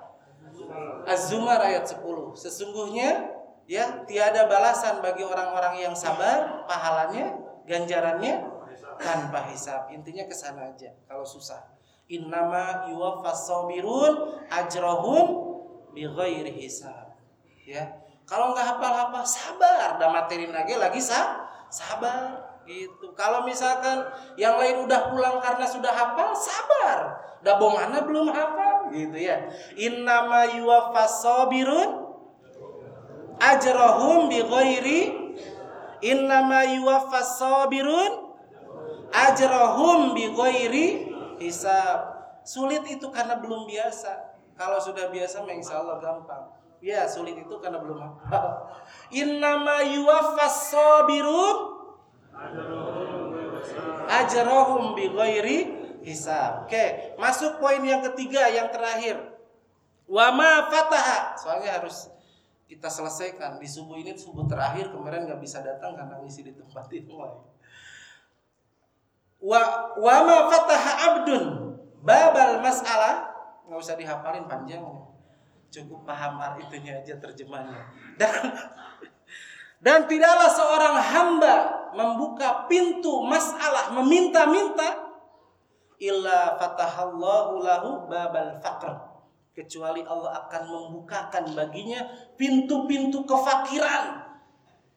Az-Zumar 1.06 1.62
ayat 1.64 1.88
10. 1.88 2.02
Sesungguhnya 2.36 3.32
ya 3.70 4.04
tiada 4.10 4.50
balasan 4.50 5.00
bagi 5.00 5.22
orang-orang 5.22 5.80
yang 5.80 5.96
sabar, 5.96 6.66
pahalanya, 6.68 7.40
ganjarannya 7.64 8.44
tanpa 9.00 9.48
hisab. 9.54 9.88
Intinya 9.94 10.28
ke 10.28 10.36
sana 10.36 10.76
aja 10.76 10.92
kalau 11.08 11.24
susah. 11.24 11.72
Innama 12.12 12.90
yuwaffas 12.92 13.48
sabirun 13.48 14.44
ajrahum 14.52 15.26
bighairi 15.96 16.52
hisab. 16.52 17.16
Ya. 17.64 18.05
Kalau 18.26 18.58
nggak 18.58 18.66
hafal-hafal 18.66 19.26
sabar, 19.26 20.02
dan 20.02 20.10
materi 20.10 20.50
lagi 20.50 20.74
lagi 20.74 20.98
sah, 20.98 21.46
sabar 21.70 22.58
gitu. 22.66 23.14
Kalau 23.14 23.46
misalkan 23.46 24.02
yang 24.36 24.58
lain 24.58 24.90
udah 24.90 25.14
pulang 25.14 25.38
karena 25.38 25.66
sudah 25.70 25.94
hafal, 25.94 26.34
sabar. 26.34 27.22
Dah 27.46 27.62
mana 27.62 28.02
belum 28.02 28.34
hafal 28.34 28.90
gitu 28.90 29.18
ya. 29.22 29.46
Innama 29.78 30.50
yuwaffas 30.58 31.22
sabirun 31.22 32.10
ajrahum 33.38 34.34
bighairi 34.34 35.14
innama 36.02 36.66
sabirun 37.22 38.34
ajrahum 39.14 40.18
bighairi 40.18 41.14
hisab. 41.38 42.18
Sulit 42.42 42.82
itu 42.90 43.10
karena 43.14 43.38
belum 43.38 43.70
biasa. 43.70 44.38
Kalau 44.56 44.80
sudah 44.80 45.12
biasa, 45.12 45.44
insya 45.52 45.84
Allah 45.84 46.00
gampang. 46.00 46.55
Ya, 46.86 47.10
sulit 47.10 47.34
itu 47.34 47.56
karena 47.58 47.82
belum 47.82 47.98
hafal. 47.98 48.70
Innama 49.10 49.82
yuwaffas 49.82 50.70
sabirun 50.70 51.58
ajrahum 54.06 54.94
bighairi 54.94 55.74
hisab. 56.06 56.70
Oke, 56.70 57.18
masuk 57.18 57.58
poin 57.58 57.82
yang 57.82 58.06
ketiga 58.14 58.46
yang 58.54 58.70
terakhir. 58.70 59.18
Wama 60.06 60.70
fataha. 60.70 61.34
Soalnya 61.34 61.82
harus 61.82 62.14
kita 62.70 62.86
selesaikan 62.86 63.58
di 63.58 63.66
subuh 63.66 63.98
ini 63.98 64.14
subuh 64.14 64.46
terakhir 64.46 64.94
kemarin 64.94 65.26
nggak 65.26 65.42
bisa 65.42 65.66
datang 65.66 65.98
karena 65.98 66.22
ngisi 66.22 66.46
di 66.46 66.54
tempat 66.54 66.86
itu 66.94 67.18
Wa 69.42 69.62
wama 69.98 70.54
fataha 70.54 70.94
abdun 71.14 71.74
babal 72.06 72.62
masalah 72.62 73.34
nggak 73.66 73.78
usah 73.82 73.98
dihafalin 73.98 74.46
panjang 74.46 74.82
cukup 75.76 76.08
paham 76.08 76.40
itunya 76.64 77.04
aja 77.04 77.20
terjemahnya 77.20 77.84
dan 78.16 78.32
dan 79.86 80.08
tidaklah 80.08 80.48
seorang 80.48 80.96
hamba 80.96 81.56
membuka 81.92 82.66
pintu 82.72 83.28
masalah 83.28 83.92
meminta-minta 83.92 85.06
illa 86.00 86.56
fatahallahu 86.56 87.60
lahu 87.60 87.90
babal 88.08 88.56
faqr 88.64 89.16
kecuali 89.56 90.04
Allah 90.04 90.46
akan 90.46 90.64
membukakan 90.68 91.56
baginya 91.56 92.04
pintu-pintu 92.36 93.24
kefakiran. 93.24 94.20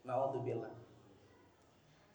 Nauzubillah. 0.03 0.75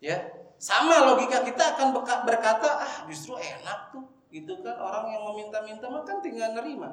Ya, 0.03 0.20
sama 0.60 1.08
logika 1.08 1.48
kita 1.48 1.79
akan 1.79 1.96
berkata, 2.27 2.84
ah 2.84 3.08
justru 3.08 3.39
enak 3.39 3.96
tuh, 3.96 4.03
gitu 4.27 4.60
kan 4.60 4.75
orang 4.75 5.15
yang 5.15 5.24
meminta-minta 5.32 5.88
makan 5.88 6.20
tinggal 6.20 6.51
nerima. 6.51 6.91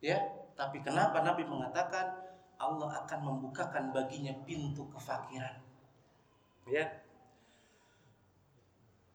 Ya, 0.00 0.16
tapi 0.56 0.80
kenapa 0.80 1.20
Nabi 1.20 1.44
mengatakan 1.44 2.16
Allah 2.56 3.04
akan 3.04 3.20
membukakan 3.20 3.92
baginya 3.92 4.32
pintu 4.44 4.88
kefakiran? 4.92 5.60
Ya, 6.68 6.88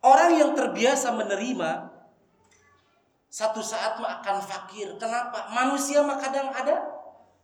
Orang 0.05 0.37
yang 0.37 0.53
terbiasa 0.53 1.17
menerima 1.17 1.89
satu 3.25 3.57
saat 3.65 3.97
mah 3.97 4.21
akan 4.21 4.37
fakir. 4.37 4.93
Kenapa? 5.01 5.49
Manusia 5.49 6.05
mah 6.05 6.21
kadang 6.21 6.53
ada 6.53 6.77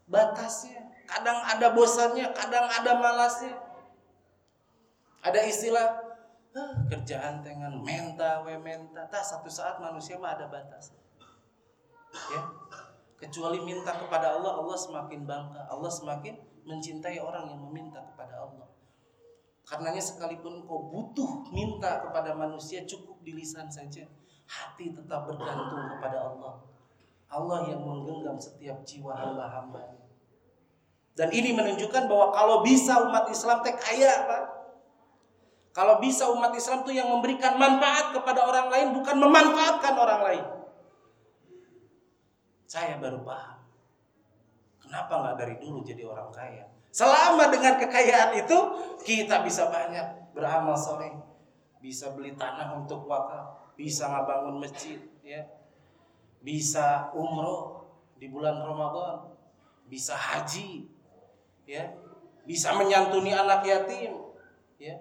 batasnya, 0.06 0.94
kadang 1.10 1.42
ada 1.42 1.74
bosannya, 1.74 2.30
kadang 2.38 2.70
ada 2.70 3.02
malasnya. 3.02 3.58
Ada 5.26 5.42
istilah 5.50 5.90
ah, 6.54 6.74
kerjaan 6.86 7.42
dengan 7.42 7.82
menta 7.82 8.46
we 8.46 8.54
menta. 8.62 9.10
Tak 9.10 9.26
satu 9.26 9.50
saat 9.50 9.82
manusia 9.82 10.22
mah 10.22 10.38
ada 10.38 10.46
batas. 10.46 10.94
Ya. 12.14 12.42
Kecuali 13.22 13.62
minta 13.62 13.94
kepada 14.02 14.42
Allah, 14.42 14.58
Allah 14.58 14.74
semakin 14.74 15.30
bangga. 15.30 15.70
Allah 15.70 15.92
semakin 15.94 16.42
mencintai 16.66 17.22
orang 17.22 17.54
yang 17.54 17.62
meminta 17.70 18.02
kepada 18.02 18.50
Allah. 18.50 18.66
Karenanya 19.62 20.02
sekalipun 20.02 20.66
kau 20.66 20.90
butuh 20.90 21.46
minta 21.54 22.02
kepada 22.02 22.34
manusia 22.34 22.82
cukup 22.90 23.22
di 23.22 23.38
lisan 23.38 23.70
saja. 23.70 24.10
Hati 24.50 24.90
tetap 24.90 25.30
bergantung 25.30 25.86
kepada 25.96 26.34
Allah. 26.34 26.66
Allah 27.30 27.60
yang 27.70 27.86
menggenggam 27.86 28.42
setiap 28.42 28.82
jiwa 28.82 29.14
hamba-hamba. 29.14 30.02
Dan 31.14 31.30
ini 31.30 31.54
menunjukkan 31.54 32.10
bahwa 32.10 32.34
kalau 32.34 32.66
bisa 32.66 33.06
umat 33.06 33.30
Islam 33.30 33.62
teh 33.62 33.78
kaya 33.78 34.28
Pak. 34.28 34.44
Kalau 35.72 36.04
bisa 36.04 36.28
umat 36.28 36.52
Islam 36.52 36.84
tuh 36.84 36.92
yang 36.92 37.08
memberikan 37.08 37.56
manfaat 37.56 38.12
kepada 38.12 38.44
orang 38.44 38.68
lain 38.68 38.88
bukan 38.98 39.16
memanfaatkan 39.16 39.94
orang 39.96 40.22
lain. 40.26 40.44
Saya 42.72 43.04
baru 43.04 43.20
paham. 43.28 43.60
Kenapa 44.80 45.12
nggak 45.12 45.36
dari 45.44 45.56
dulu 45.60 45.84
jadi 45.84 46.08
orang 46.08 46.32
kaya? 46.32 46.72
Selama 46.88 47.52
dengan 47.52 47.76
kekayaan 47.76 48.32
itu 48.40 48.58
kita 49.04 49.44
bisa 49.44 49.68
banyak 49.68 50.32
beramal 50.32 50.80
soleh, 50.80 51.12
bisa 51.84 52.16
beli 52.16 52.32
tanah 52.40 52.80
untuk 52.80 53.04
wakaf, 53.12 53.76
bisa 53.76 54.08
ngebangun 54.08 54.64
masjid, 54.64 55.04
ya, 55.20 55.44
bisa 56.40 57.12
umroh 57.12 57.84
di 58.16 58.32
bulan 58.32 58.64
Ramadan, 58.64 59.36
bisa 59.92 60.16
haji, 60.16 60.88
ya, 61.68 61.92
bisa 62.48 62.72
menyantuni 62.72 63.36
anak 63.36 63.68
yatim, 63.68 64.16
ya. 64.80 64.96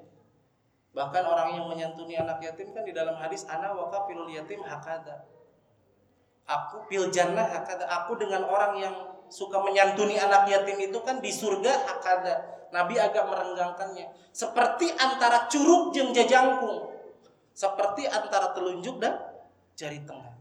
Bahkan 0.91 1.23
orang 1.23 1.55
yang 1.55 1.71
menyantuni 1.71 2.19
anak 2.19 2.43
yatim 2.43 2.75
kan 2.75 2.83
di 2.83 2.91
dalam 2.91 3.15
hadis 3.15 3.47
ana 3.47 3.71
wakafilul 3.79 4.27
yatim 4.27 4.59
hakada. 4.67 5.23
Aku 6.51 6.91
pil 6.91 7.07
jannah 7.15 7.47
hakada. 7.47 7.87
Aku 8.03 8.19
dengan 8.19 8.43
orang 8.43 8.75
yang 8.83 8.95
suka 9.31 9.63
menyantuni 9.63 10.19
anak 10.19 10.51
yatim 10.51 10.83
itu 10.83 10.99
kan 11.07 11.23
di 11.23 11.31
surga 11.31 11.87
akada. 11.87 12.67
Nabi 12.75 12.99
agak 12.99 13.31
merenggangkannya. 13.31 14.35
Seperti 14.35 14.91
antara 14.99 15.47
curug 15.47 15.95
jeng 15.95 16.11
jajangkung. 16.11 16.91
Seperti 17.55 18.11
antara 18.11 18.51
telunjuk 18.51 18.99
dan 18.99 19.15
jari 19.79 20.03
tengah. 20.03 20.35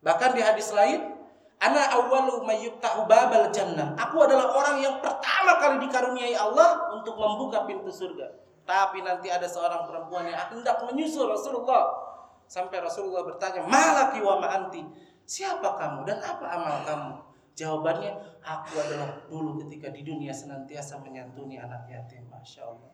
Bahkan 0.00 0.30
di 0.36 0.42
hadis 0.44 0.72
lain, 0.72 1.18
Ana 1.58 1.90
awalu 1.90 2.46
mayyubtahu 2.46 3.10
babal 3.10 3.50
jannah. 3.50 3.98
Aku 3.98 4.22
adalah 4.22 4.54
orang 4.54 4.78
yang 4.78 5.02
pertama 5.02 5.58
kali 5.58 5.82
dikaruniai 5.90 6.38
Allah 6.38 6.94
untuk 6.94 7.18
membuka 7.18 7.66
pintu 7.66 7.90
surga. 7.90 8.30
Tapi 8.62 9.02
nanti 9.02 9.26
ada 9.26 9.50
seorang 9.50 9.82
perempuan 9.90 10.30
yang 10.30 10.38
hendak 10.54 10.78
menyusul 10.86 11.26
Rasulullah. 11.26 12.07
Sampai 12.48 12.80
Rasulullah 12.80 13.28
bertanya, 13.28 13.60
Malaki 13.60 14.24
wa 14.24 14.40
ma'anti. 14.40 14.80
Siapa 15.28 15.76
kamu 15.76 16.08
dan 16.08 16.18
apa 16.24 16.46
amal 16.48 16.76
kamu? 16.88 17.12
Jawabannya, 17.52 18.40
aku 18.40 18.80
adalah 18.80 19.20
dulu 19.28 19.60
ketika 19.66 19.92
di 19.92 20.00
dunia 20.00 20.32
senantiasa 20.32 20.96
menyantuni 21.04 21.60
anak 21.60 21.84
yatim. 21.92 22.24
Masya 22.32 22.64
Allah. 22.64 22.92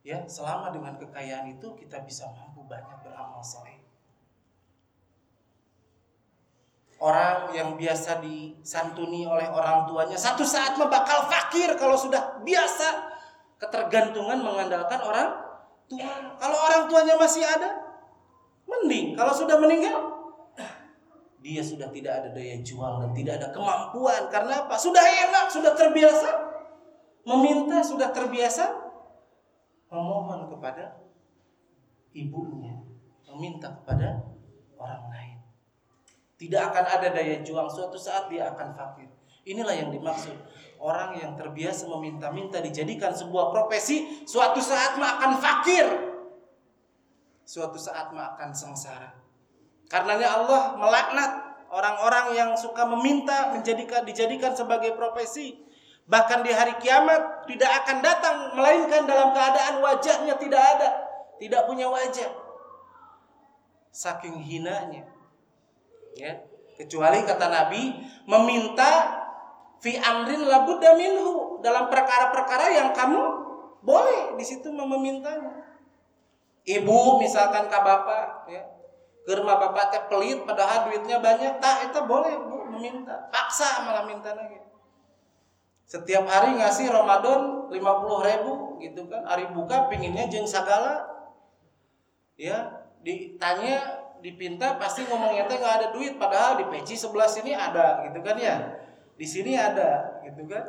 Ya, 0.00 0.24
selama 0.24 0.72
dengan 0.72 0.96
kekayaan 0.96 1.52
itu 1.52 1.76
kita 1.76 2.00
bisa 2.00 2.24
mampu 2.32 2.64
banyak 2.64 3.04
beramal 3.04 3.44
soleh. 3.44 3.76
Orang 7.00 7.52
yang 7.52 7.76
biasa 7.76 8.24
disantuni 8.24 9.24
oleh 9.24 9.48
orang 9.48 9.88
tuanya 9.88 10.20
satu 10.20 10.44
saat 10.44 10.76
bakal 10.76 11.28
fakir 11.32 11.72
kalau 11.80 11.96
sudah 11.96 12.40
biasa 12.44 13.08
ketergantungan 13.60 14.40
mengandalkan 14.40 15.00
orang 15.04 15.28
tua. 15.88 16.36
Kalau 16.36 16.56
orang 16.56 16.82
tuanya 16.88 17.16
masih 17.16 17.44
ada, 17.44 17.89
mending. 18.70 19.18
Kalau 19.18 19.34
sudah 19.34 19.58
meninggal, 19.58 20.20
dia 21.40 21.64
sudah 21.64 21.88
tidak 21.90 22.12
ada 22.22 22.28
daya 22.36 22.60
jual 22.60 23.00
dan 23.00 23.10
tidak 23.16 23.40
ada 23.40 23.48
kemampuan 23.50 24.28
karena 24.28 24.64
apa? 24.64 24.76
Sudah 24.78 25.02
enak, 25.02 25.48
sudah 25.48 25.72
terbiasa 25.74 26.28
meminta, 27.24 27.80
sudah 27.82 28.12
terbiasa 28.12 28.64
memohon 29.90 30.52
kepada 30.52 31.00
ibunya, 32.12 32.78
meminta 33.32 33.72
kepada 33.82 34.20
orang 34.76 35.04
lain. 35.10 35.36
Tidak 36.36 36.60
akan 36.60 36.84
ada 36.88 37.08
daya 37.12 37.40
juang 37.44 37.68
suatu 37.68 37.96
saat 37.96 38.28
dia 38.28 38.48
akan 38.52 38.72
fakir. 38.72 39.08
Inilah 39.44 39.72
yang 39.72 39.88
dimaksud 39.88 40.36
orang 40.80 41.16
yang 41.16 41.32
terbiasa 41.36 41.88
meminta-minta 41.88 42.60
dijadikan 42.60 43.12
sebuah 43.16 43.52
profesi, 43.52 44.24
suatu 44.28 44.60
saat 44.60 44.96
akan 44.96 45.40
fakir. 45.40 46.09
Suatu 47.50 47.74
saat 47.82 48.14
akan 48.14 48.54
sengsara. 48.54 49.10
Karenanya 49.90 50.38
Allah 50.38 50.78
melaknat 50.78 51.30
orang-orang 51.74 52.38
yang 52.38 52.50
suka 52.54 52.86
meminta 52.86 53.50
menjadikan 53.50 54.06
dijadikan 54.06 54.54
sebagai 54.54 54.94
profesi. 54.94 55.58
Bahkan 56.06 56.46
di 56.46 56.54
hari 56.54 56.78
kiamat 56.78 57.50
tidak 57.50 57.70
akan 57.82 57.96
datang 58.06 58.36
melainkan 58.54 59.02
dalam 59.02 59.34
keadaan 59.34 59.82
wajahnya 59.82 60.38
tidak 60.38 60.62
ada, 60.62 60.88
tidak 61.42 61.66
punya 61.66 61.90
wajah. 61.90 62.30
saking 63.90 64.38
hinanya. 64.38 65.02
Ya. 66.14 66.46
Kecuali 66.78 67.26
kata 67.26 67.50
Nabi 67.50 67.98
meminta 68.30 69.18
fi 69.82 69.98
amrin 69.98 70.46
labudda 70.46 70.94
minhu 70.94 71.58
dalam 71.58 71.90
perkara-perkara 71.90 72.70
yang 72.78 72.94
kamu 72.94 73.18
boleh 73.82 74.38
di 74.38 74.44
situ 74.46 74.70
memintanya. 74.70 75.69
Ibu 76.64 77.16
misalkan 77.16 77.72
ke 77.72 77.78
bapak 77.80 78.44
ya, 78.52 78.62
ke 79.24 79.32
rumah 79.32 79.56
bapak 79.56 79.88
teh 79.88 80.02
pelit 80.12 80.44
padahal 80.44 80.88
duitnya 80.88 81.20
banyak, 81.20 81.56
tak 81.56 81.88
itu 81.88 82.00
boleh 82.04 82.36
bu 82.36 82.68
meminta. 82.76 83.28
Paksa 83.32 83.88
malah 83.88 84.04
minta 84.04 84.36
lagi. 84.36 84.60
Setiap 85.88 86.28
hari 86.28 86.54
ngasih 86.60 86.92
Ramadan 86.92 87.66
50 87.72 88.28
ribu 88.28 88.52
gitu 88.78 89.10
kan, 89.10 89.24
hari 89.26 89.48
buka 89.50 89.88
pinginnya 89.90 90.28
jeng 90.28 90.46
sagala. 90.46 91.08
Ya, 92.36 92.86
ditanya 93.02 94.00
dipinta 94.20 94.76
pasti 94.76 95.08
ngomongnya 95.08 95.48
teh 95.48 95.56
nggak 95.56 95.74
ada 95.80 95.88
duit. 95.96 96.20
Padahal 96.20 96.60
di 96.60 96.64
peci 96.68 96.94
sebelah 96.94 97.26
sini 97.26 97.56
ada 97.56 98.04
gitu 98.06 98.20
kan 98.20 98.36
ya. 98.36 98.56
Di 99.16 99.26
sini 99.26 99.56
ada 99.56 100.20
gitu 100.28 100.44
kan. 100.46 100.64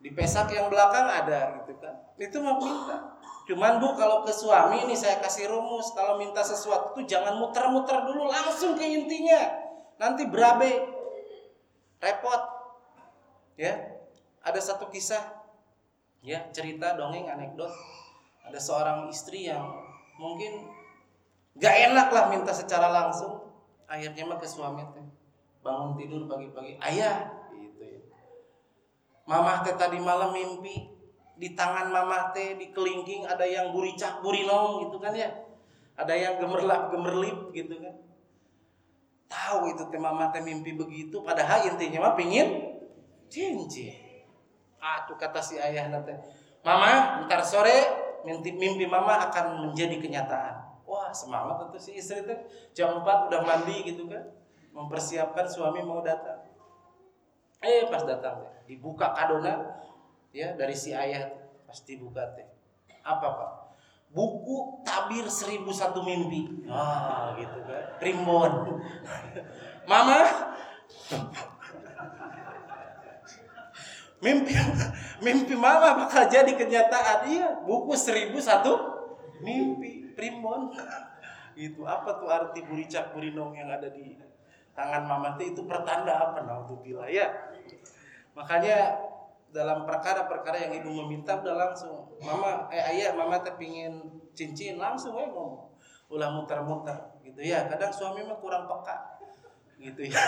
Di 0.00 0.10
pesak 0.16 0.48
yang 0.56 0.72
belakang 0.72 1.06
ada 1.06 1.60
gitu 1.60 1.76
kan. 1.76 1.94
Itu 2.16 2.40
mau 2.40 2.56
minta 2.56 3.19
cuman 3.50 3.82
bu 3.82 3.98
kalau 3.98 4.22
ke 4.22 4.30
suami 4.30 4.86
ini 4.86 4.94
saya 4.94 5.18
kasih 5.18 5.50
rumus 5.50 5.90
kalau 5.98 6.14
minta 6.14 6.38
sesuatu 6.38 6.94
tuh 6.94 7.02
jangan 7.02 7.34
muter-muter 7.34 8.06
dulu 8.06 8.30
langsung 8.30 8.78
ke 8.78 8.86
intinya 8.86 9.50
nanti 9.98 10.30
berabe 10.30 10.86
repot 11.98 12.42
ya 13.58 13.74
ada 14.46 14.60
satu 14.62 14.86
kisah 14.86 15.42
ya 16.22 16.46
cerita 16.54 16.94
dongeng 16.94 17.26
anekdot 17.26 17.74
ada 18.46 18.58
seorang 18.62 19.10
istri 19.10 19.50
yang 19.50 19.66
mungkin 20.14 20.70
Gak 21.58 21.74
enak 21.90 22.08
lah 22.14 22.30
minta 22.30 22.54
secara 22.54 22.86
langsung. 22.92 23.42
Akhirnya 23.90 24.22
mah 24.22 24.38
ke 24.38 24.46
suami 24.46 24.86
teh. 24.94 25.02
Bangun 25.60 25.98
tidur 25.98 26.24
pagi-pagi, 26.30 26.78
ayah 26.78 27.36
gitu 27.52 27.82
ya. 27.82 28.00
Mamah 29.26 29.66
teh 29.66 29.74
tadi 29.74 29.98
malam 29.98 30.30
mimpi 30.30 30.99
di 31.40 31.56
tangan 31.56 31.88
mamah 31.88 32.36
teh 32.36 32.60
di 32.60 32.68
kelingking 32.68 33.24
ada 33.24 33.48
yang 33.48 33.72
buricak 33.72 34.20
burinong 34.20 34.84
gitu 34.84 35.00
kan 35.00 35.16
ya. 35.16 35.32
Ada 35.96 36.12
yang 36.12 36.34
gemerlap 36.36 36.92
gemerlip 36.92 37.48
gitu 37.56 37.80
kan. 37.80 37.96
Tahu 39.32 39.72
itu 39.72 39.82
teh 39.88 39.96
mamah 39.96 40.28
teh 40.28 40.44
mimpi 40.44 40.76
begitu 40.76 41.24
padahal 41.24 41.64
intinya 41.64 42.12
mah 42.12 42.14
pingin 42.14 42.76
cincin. 43.32 43.96
Aduh 44.76 45.16
kata 45.16 45.40
si 45.40 45.56
ayah 45.56 45.88
nanti. 45.88 46.12
Mama, 46.60 47.24
ntar 47.24 47.40
sore 47.40 47.88
mimpi, 48.20 48.52
mimpi 48.52 48.84
mama 48.84 49.16
akan 49.32 49.64
menjadi 49.64 49.96
kenyataan. 49.96 50.70
Wah 50.90 51.14
semangat 51.14 51.62
tentu 51.62 51.78
si 51.78 51.94
istri 51.94 52.26
itu 52.26 52.34
jam 52.74 52.98
4 53.06 53.30
udah 53.30 53.40
mandi 53.46 53.86
gitu 53.86 54.10
kan 54.10 54.26
Mempersiapkan 54.74 55.46
suami 55.46 55.86
mau 55.86 56.02
datang 56.02 56.42
Eh 57.62 57.86
pas 57.86 58.02
datang 58.02 58.42
Dibuka 58.66 59.14
kadona 59.14 59.70
ya 60.30 60.54
dari 60.54 60.74
si 60.74 60.94
ayah 60.94 61.40
Pasti 61.70 61.94
buka 61.94 62.34
teh. 62.34 62.42
Apa 63.06 63.26
pak? 63.30 63.50
Buku 64.10 64.82
tabir 64.82 65.22
seribu 65.30 65.70
satu 65.70 66.02
mimpi. 66.02 66.66
Wah 66.66 67.38
gitu 67.38 67.62
kan. 67.62 67.94
Primbon. 68.02 68.82
Mama? 69.90 70.18
Mimpi 74.20 74.52
mimpi 75.24 75.56
mama 75.56 75.96
bakal 75.96 76.28
jadi 76.28 76.52
kenyataan. 76.52 77.24
Iya 77.24 77.64
buku 77.64 77.96
seribu 77.96 78.36
satu 78.36 78.76
mimpi. 79.40 80.12
Primbon. 80.12 80.74
Itu 81.56 81.88
apa 81.88 82.20
tuh 82.20 82.28
arti 82.28 82.66
buricak 82.66 83.16
burinong 83.16 83.56
yang 83.56 83.72
ada 83.72 83.88
di 83.88 84.18
tangan 84.76 85.08
mama 85.08 85.40
itu 85.40 85.66
pertanda 85.66 86.30
apa 86.30 86.46
naudzubillah 86.46 87.10
ya 87.10 87.26
makanya 88.32 89.09
dalam 89.50 89.82
perkara-perkara 89.86 90.70
yang 90.70 90.72
ibu 90.82 90.90
meminta 91.02 91.38
udah 91.38 91.70
langsung 91.70 92.14
mama 92.22 92.70
eh 92.70 92.82
ayah 92.94 93.14
mama 93.18 93.42
teh 93.42 93.54
pingin 93.58 93.98
cincin 94.34 94.78
langsung 94.78 95.18
eh 95.18 95.26
ngomong 95.26 95.74
ulah 96.10 96.30
muter-muter 96.34 96.96
gitu 97.22 97.42
ya 97.42 97.66
kadang 97.70 97.90
suami 97.90 98.22
mah 98.26 98.38
kurang 98.38 98.66
peka 98.66 98.96
gitu 99.78 100.06
ya 100.10 100.18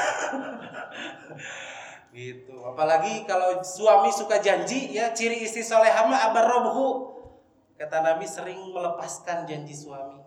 gitu 2.17 2.55
apalagi 2.67 3.25
kalau 3.25 3.63
suami 3.63 4.11
suka 4.11 4.43
janji 4.43 4.95
ya 4.95 5.15
ciri 5.15 5.43
istri 5.43 5.63
solehah 5.63 6.07
mah 6.07 6.31
abar 6.31 6.47
robuhu 6.47 7.13
Kata 7.83 7.99
Nabi 7.99 8.23
sering 8.31 8.71
melepaskan 8.71 9.43
janji 9.43 9.75
suami. 9.75 10.23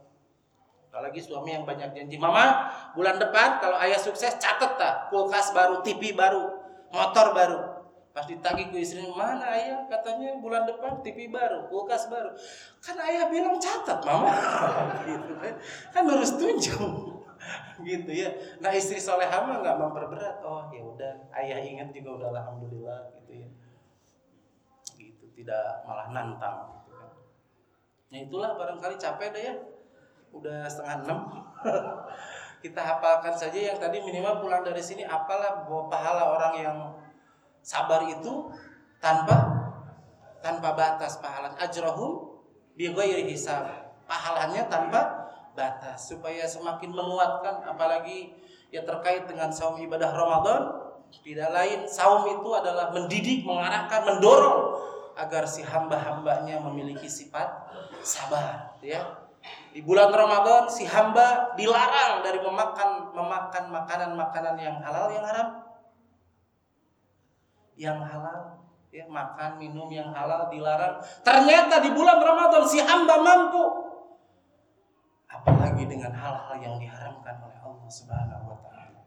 Apalagi 0.91 1.23
suami 1.23 1.55
yang 1.55 1.63
banyak 1.63 1.95
janji. 1.95 2.19
Mama, 2.19 2.67
bulan 2.91 3.15
depan 3.15 3.63
kalau 3.63 3.79
ayah 3.79 3.95
sukses 3.95 4.35
catet 4.35 4.75
tak 4.75 5.07
kulkas 5.07 5.55
baru, 5.55 5.79
TV 5.79 6.11
baru, 6.11 6.51
motor 6.91 7.31
baru. 7.31 7.74
Pas 8.15 8.23
ditagih 8.23 8.71
ke 8.71 8.79
istri, 8.79 9.03
mana 9.11 9.43
ayah? 9.51 9.83
Katanya 9.91 10.39
bulan 10.39 10.63
depan 10.63 11.03
TV 11.03 11.27
baru, 11.27 11.67
kulkas 11.67 12.07
baru. 12.07 12.31
Kan 12.79 12.95
ayah 13.03 13.27
bilang 13.27 13.59
catat, 13.59 13.99
mama. 14.07 14.31
gitu 15.11 15.35
kan. 15.35 15.59
Kan 15.91 16.07
harus 16.07 16.31
tunjuk. 16.39 16.79
gitu 17.91 18.11
ya. 18.15 18.31
Nah 18.63 18.71
istri 18.71 19.03
solehah 19.03 19.43
mah 19.43 19.59
nggak 19.59 19.75
memperberat. 19.75 20.39
Oh 20.47 20.71
ya 20.71 20.79
udah, 20.79 21.27
ayah 21.43 21.59
ingat 21.59 21.91
juga 21.91 22.23
udah 22.23 22.27
alhamdulillah 22.31 23.11
gitu 23.19 23.43
ya. 23.43 23.49
Gitu, 24.95 25.25
tidak 25.35 25.83
malah 25.83 26.07
nantang. 26.15 26.71
Ya 28.07 28.23
itulah 28.23 28.55
barangkali 28.55 28.95
capek 28.95 29.27
deh 29.35 29.43
ya. 29.43 29.55
Udah 30.31 30.63
setengah 30.71 31.03
enam. 31.03 31.19
Kita 32.63 32.79
hafalkan 32.79 33.35
saja 33.35 33.59
yang 33.59 33.75
tadi 33.75 33.99
minimal 33.99 34.39
pulang 34.39 34.63
dari 34.63 34.79
sini 34.79 35.03
apalah 35.03 35.67
bahwa 35.67 35.91
pahala 35.91 36.23
orang 36.31 36.53
yang 36.55 36.77
sabar 37.65 38.05
itu 38.05 38.53
tanpa 39.01 39.33
tanpa 40.45 40.77
batas 40.77 41.17
pahala. 41.17 41.57
Ajrohum 41.57 42.37
bighairi 42.77 43.25
hisab. 43.33 43.65
Pahalanya 44.05 44.69
tanpa 44.69 45.33
batas. 45.57 46.13
Supaya 46.13 46.45
semakin 46.45 46.93
menguatkan 46.93 47.65
apalagi 47.65 48.37
ya 48.69 48.85
terkait 48.85 49.25
dengan 49.25 49.49
saum 49.49 49.81
ibadah 49.81 50.13
Ramadan 50.13 50.61
tidak 51.25 51.49
lain 51.49 51.89
saum 51.89 52.27
itu 52.29 52.49
adalah 52.53 52.93
mendidik, 52.93 53.41
mengarahkan, 53.47 54.03
mendorong 54.03 54.77
agar 55.15 55.47
si 55.47 55.63
hamba-hambanya 55.65 56.61
memiliki 56.69 57.09
sifat 57.09 57.49
sabar 58.05 58.77
ya. 58.85 59.25
Di 59.73 59.81
bulan 59.81 60.13
Ramadan 60.13 60.69
si 60.69 60.85
hamba 60.85 61.53
dilarang 61.57 62.21
dari 62.21 62.41
memakan 62.41 63.13
memakan 63.13 63.63
makanan-makanan 63.73 64.55
yang 64.57 64.77
halal 64.81 65.09
yang 65.09 65.25
haram 65.25 65.64
yang 67.75 67.99
halal 67.99 68.65
ya 68.95 69.03
makan 69.11 69.59
minum 69.59 69.91
yang 69.91 70.15
halal 70.15 70.47
dilarang. 70.47 71.03
Ternyata 71.19 71.83
di 71.83 71.91
bulan 71.91 72.19
Ramadan 72.23 72.63
si 72.63 72.79
hamba 72.79 73.19
mampu. 73.19 73.63
Apalagi 75.27 75.83
dengan 75.83 76.15
hal-hal 76.15 76.55
yang 76.63 76.75
diharamkan 76.79 77.43
oleh 77.43 77.59
Allah 77.59 77.89
Subhanahu 77.91 78.55
wa 78.55 78.59
taala. 78.63 79.03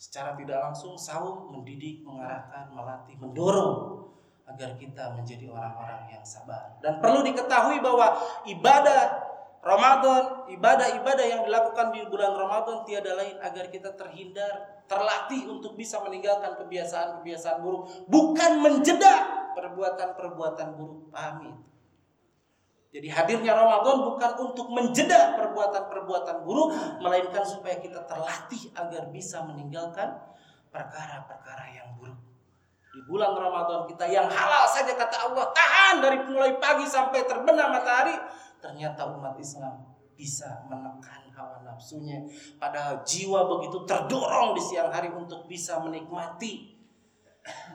Secara 0.00 0.32
tidak 0.32 0.58
langsung 0.72 0.96
saum 0.96 1.52
mendidik 1.52 2.00
mengarahkan 2.00 2.72
melatih 2.72 3.20
mendorong 3.20 4.04
agar 4.44 4.76
kita 4.76 5.12
menjadi 5.16 5.52
orang-orang 5.52 6.08
yang 6.08 6.24
sabar. 6.24 6.80
Dan 6.80 7.00
perlu 7.00 7.20
diketahui 7.24 7.80
bahwa 7.84 8.16
ibadah 8.44 9.32
Ramadan, 9.64 10.44
ibadah-ibadah 10.52 11.24
yang 11.24 11.42
dilakukan 11.48 11.88
di 11.96 12.04
bulan 12.12 12.36
Ramadan 12.36 12.84
tiada 12.84 13.16
lain 13.16 13.40
agar 13.40 13.72
kita 13.72 13.96
terhindar, 13.96 14.84
terlatih 14.84 15.48
untuk 15.48 15.72
bisa 15.72 16.04
meninggalkan 16.04 16.52
kebiasaan-kebiasaan 16.60 17.64
buruk, 17.64 17.88
bukan 18.04 18.60
menjeda 18.60 19.24
perbuatan-perbuatan 19.56 20.68
buruk. 20.76 21.08
Pahami 21.08 21.56
Jadi 22.92 23.08
hadirnya 23.08 23.56
Ramadan 23.56 24.06
bukan 24.06 24.32
untuk 24.38 24.68
menjeda 24.68 25.34
perbuatan-perbuatan 25.40 26.44
buruk, 26.44 27.00
melainkan 27.00 27.42
supaya 27.42 27.80
kita 27.80 28.04
terlatih 28.04 28.68
agar 28.76 29.08
bisa 29.10 29.48
meninggalkan 29.48 30.12
perkara-perkara 30.68 31.72
yang 31.72 31.88
buruk. 31.96 32.20
Di 32.94 33.00
bulan 33.10 33.34
Ramadan 33.34 33.90
kita 33.90 34.06
yang 34.06 34.30
halal 34.30 34.70
saja 34.70 34.94
kata 34.94 35.26
Allah 35.26 35.50
tahan 35.50 35.98
dari 35.98 36.22
mulai 36.30 36.54
pagi 36.62 36.86
sampai 36.86 37.26
terbenam 37.26 37.74
matahari 37.74 38.14
ternyata 38.64 39.12
umat 39.12 39.36
Islam 39.36 39.84
bisa 40.16 40.64
menekan 40.72 41.28
hawa 41.36 41.60
nafsunya. 41.60 42.24
Padahal 42.56 43.04
jiwa 43.04 43.44
begitu 43.44 43.84
terdorong 43.84 44.56
di 44.56 44.62
siang 44.64 44.88
hari 44.88 45.12
untuk 45.12 45.44
bisa 45.44 45.76
menikmati 45.84 46.72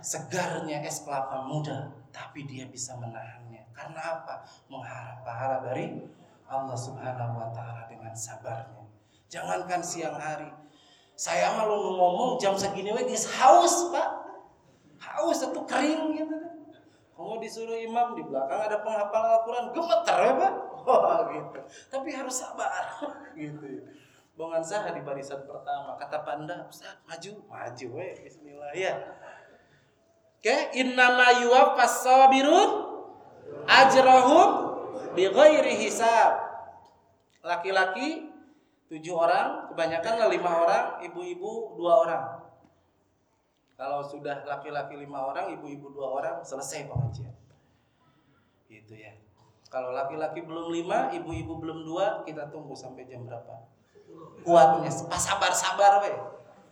segarnya 0.01 0.81
es 0.81 1.05
kelapa 1.05 1.45
muda 1.45 1.93
tapi 2.09 2.49
dia 2.49 2.65
bisa 2.65 2.97
menahannya. 2.97 3.69
Karena 3.69 4.01
apa? 4.17 4.41
Mengharap 4.65 5.21
pahala 5.21 5.61
dari 5.61 6.01
Allah 6.49 6.73
Subhanahu 6.73 7.37
wa 7.37 7.49
taala 7.53 7.85
dengan 7.85 8.11
sabarnya. 8.17 8.81
Jangankan 9.29 9.85
siang 9.85 10.17
hari. 10.17 10.49
Saya 11.13 11.53
malu 11.53 11.99
ngomong 11.99 12.41
jam 12.41 12.57
segini 12.57 12.89
wes 12.89 13.29
haus 13.37 13.93
pak. 13.93 14.09
Haus 14.99 15.45
atau 15.45 15.63
kering 15.69 16.17
gitu. 16.17 16.37
Kamu 17.13 17.35
disuruh 17.43 17.75
imam 17.75 18.15
di 18.15 18.23
belakang 18.23 18.63
ada 18.63 18.79
penghafal 18.79 19.19
Al-Quran 19.19 19.75
gemeter 19.75 20.17
ya 20.23 20.33
pak. 20.39 20.53
Gitu. 21.33 21.59
Tapi 21.91 22.09
harus 22.13 22.35
sabar. 22.35 22.99
gitu 23.39 23.85
bongan 24.39 24.63
sah 24.63 24.87
di 24.95 25.03
barisan 25.03 25.43
pertama. 25.43 25.99
Kata 25.99 26.23
panda 26.23 26.63
Ustaz 26.71 27.03
maju. 27.03 27.43
Maju 27.51 27.87
we 27.99 28.07
bismillah 28.23 28.71
ya. 28.71 28.95
Oke 30.39 30.71
innama 30.79 31.43
yuwaffas 31.43 32.07
sabirun 32.07 32.87
ajrahum 33.67 34.49
bighairi 35.11 35.75
hisab. 35.83 36.39
Laki-laki 37.43 38.31
tujuh 38.87 39.11
orang 39.11 39.67
kebanyakan 39.67 40.31
lima 40.31 40.51
orang 40.63 40.85
ibu-ibu 41.03 41.75
dua 41.75 41.93
orang. 42.07 42.23
Kalau 43.75 43.99
sudah 43.99 44.47
laki-laki 44.47 44.95
lima 44.95 45.35
orang 45.35 45.51
ibu-ibu 45.59 45.91
dua 45.91 46.07
orang 46.23 46.35
selesai 46.47 46.87
pengajian. 46.87 47.35
Gitu 48.71 48.95
ya 48.95 49.18
kalau 49.69 49.93
laki-laki 49.93 50.41
belum 50.41 50.73
lima, 50.73 51.13
ibu-ibu 51.13 51.61
belum 51.61 51.85
dua, 51.85 52.25
kita 52.25 52.49
tunggu 52.49 52.73
sampai 52.73 53.05
jam 53.05 53.21
berapa? 53.29 53.69
Kuatnya, 54.41 54.89
pas 55.05 55.21
sabar 55.21 55.53
sabar 55.53 56.01
we. 56.01 56.09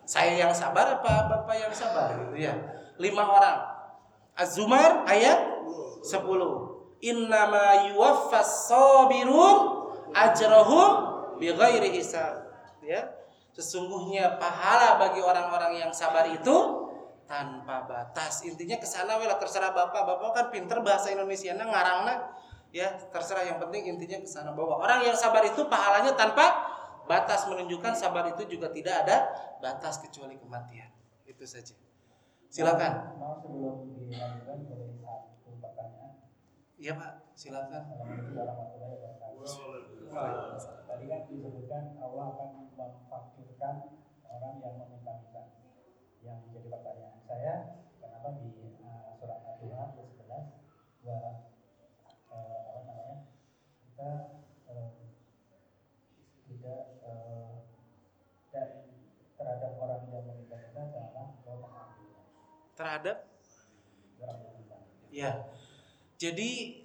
Saya 0.08 0.34
yang 0.34 0.50
sabar 0.50 0.98
apa 0.98 1.30
bapak 1.30 1.56
yang 1.62 1.74
sabar 1.76 2.18
gitu 2.18 2.42
ya. 2.42 2.58
Lima 2.98 3.22
orang. 3.22 3.60
Az-Zumar 4.34 5.06
ayat 5.06 5.38
10. 6.02 6.26
Innama 7.06 7.92
yuwaffas 7.94 8.72
sabirun 8.72 9.58
ajrahum 10.16 10.92
bighairi 11.38 11.94
hisab. 11.94 12.50
Ya. 12.82 13.14
Sesungguhnya 13.54 14.42
pahala 14.42 14.98
bagi 14.98 15.22
orang-orang 15.22 15.86
yang 15.86 15.92
sabar 15.94 16.26
itu 16.34 16.56
tanpa 17.28 17.84
batas. 17.86 18.42
Intinya 18.48 18.80
ke 18.80 18.88
sana 18.88 19.20
lah 19.20 19.38
terserah 19.38 19.76
Bapak. 19.76 20.02
Bapak 20.08 20.30
kan 20.34 20.46
pinter 20.50 20.80
bahasa 20.80 21.12
Indonesia 21.12 21.52
nah 21.54 21.68
ngarangna 21.68 22.32
ya 22.72 22.96
terserah. 23.12 23.44
Yang 23.48 23.68
penting 23.68 23.82
intinya 23.96 24.18
ke 24.24 24.30
sana. 24.30 24.52
Bahwa 24.56 24.80
orang 24.82 25.06
yang 25.06 25.18
sabar 25.18 25.44
itu 25.44 25.68
pahalanya 25.68 26.14
tanpa 26.16 26.46
batas. 27.06 27.48
Menunjukkan 27.48 27.94
sabar 27.96 28.28
itu 28.32 28.44
juga 28.48 28.72
tidak 28.72 29.08
ada 29.08 29.18
batas 29.60 30.00
kecuali 30.02 30.36
kematian. 30.40 30.90
Itu 31.28 31.44
saja. 31.44 31.76
Silakan. 32.48 33.20
Mau 33.20 33.36
sebelum 33.44 34.08
dilanjutkan 34.08 34.58
boleh 34.66 34.92
satu 35.04 35.52
pertanyaan? 35.60 36.14
Iya 36.80 36.92
pak. 36.96 37.12
Silakan. 37.36 37.84
Tadi 40.88 41.06
kan 41.06 41.22
disebutkan 41.30 41.84
Allah 42.00 42.26
akan 42.34 42.50
memfakirkan 42.74 43.76
orang 44.26 44.56
yang 44.64 44.74
meminta-minta. 44.80 45.44
Yang 46.24 46.38
menjadi 46.48 46.68
pertanyaan 46.74 47.20
saya 47.28 47.54
kenapa 48.02 48.34
di 48.42 48.50
uh, 48.82 49.14
surat 49.20 49.40
Al-Quran 49.46 49.88
ayat 49.94 50.10
11 50.16 51.06
bahwa 51.06 51.32
uh, 52.34 52.60
apa 52.68 52.80
namanya 52.84 53.18
kita 53.86 54.12
uh, 54.68 54.92
tidak 56.50 56.84
uh, 57.06 57.64
dan 58.52 58.68
terhadap 59.38 59.72
orang 59.80 60.02
yang 60.10 60.26
meminta-minta 60.26 60.82
janganlah 60.92 61.28
kau 61.46 61.62
mengambilnya 61.62 62.24
terhadap 62.78 63.26
ya. 65.10 65.34
Jadi 66.22 66.82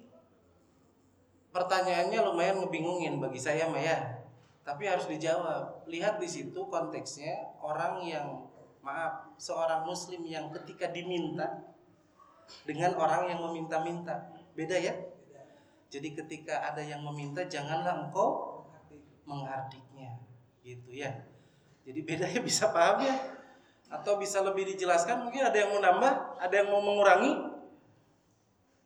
pertanyaannya 1.53 2.19
lumayan 2.25 2.65
ngebingungin 2.65 3.21
bagi 3.21 3.37
saya 3.37 3.69
Maya 3.69 4.25
tapi 4.65 4.89
harus 4.89 5.05
dijawab. 5.05 5.85
Lihat 5.85 6.17
di 6.17 6.25
situ 6.25 6.65
konteksnya 6.65 7.53
orang 7.61 8.01
yang 8.01 8.49
maaf 8.81 9.31
seorang 9.37 9.85
muslim 9.85 10.25
yang 10.25 10.49
ketika 10.49 10.89
diminta 10.89 11.61
dengan 12.65 12.97
orang 12.97 13.29
yang 13.29 13.39
meminta-minta. 13.39 14.33
Beda 14.57 14.75
ya? 14.75 14.91
Jadi 15.93 16.17
ketika 16.17 16.73
ada 16.73 16.81
yang 16.81 17.05
meminta 17.05 17.45
janganlah 17.45 18.09
engkau 18.09 18.65
menghardiknya 19.29 20.17
gitu 20.65 20.89
ya. 20.89 21.11
Jadi 21.85 21.99
bedanya 22.01 22.41
bisa 22.41 22.71
paham 22.73 23.03
ya 23.03 23.42
atau 23.91 24.17
bisa 24.17 24.41
lebih 24.41 24.67
dijelaskan 24.73 25.27
mungkin 25.27 25.43
ada 25.45 25.57
yang 25.57 25.69
mau 25.75 25.81
nambah 25.81 26.13
ada 26.39 26.55
yang 26.55 26.69
mau 26.71 26.81
mengurangi? 26.81 27.33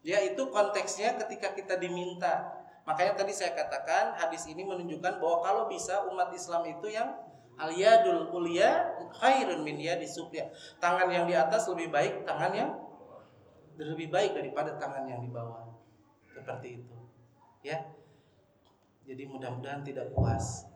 Ya 0.07 0.23
itu 0.23 0.39
konteksnya 0.49 1.19
ketika 1.19 1.51
kita 1.51 1.75
diminta. 1.75 2.57
Makanya 2.87 3.19
tadi 3.19 3.35
saya 3.35 3.51
katakan 3.51 4.15
hadis 4.15 4.47
ini 4.47 4.63
menunjukkan 4.63 5.19
bahwa 5.19 5.43
kalau 5.43 5.63
bisa 5.67 6.07
umat 6.07 6.31
Islam 6.31 6.63
itu 6.63 6.87
yang 6.87 7.11
aliyadul 7.59 8.31
ulia 8.31 8.95
khairun 9.11 9.65
min 9.65 9.75
yadi 9.75 10.07
sufya 10.07 10.47
tangan 10.79 11.11
yang 11.11 11.25
di 11.27 11.35
atas 11.35 11.67
lebih 11.67 11.91
baik 11.91 12.23
tangan 12.23 12.53
yang 12.55 12.69
lebih 13.75 14.07
baik 14.07 14.31
daripada 14.33 14.79
tangan 14.79 15.03
yang 15.03 15.19
di 15.19 15.29
bawah. 15.29 15.67
Seperti 16.31 16.81
itu. 16.81 16.95
Ya. 17.61 17.91
Jadi 19.03 19.23
mudah-mudahan 19.27 19.83
tidak 19.83 20.11
puas. 20.15 20.67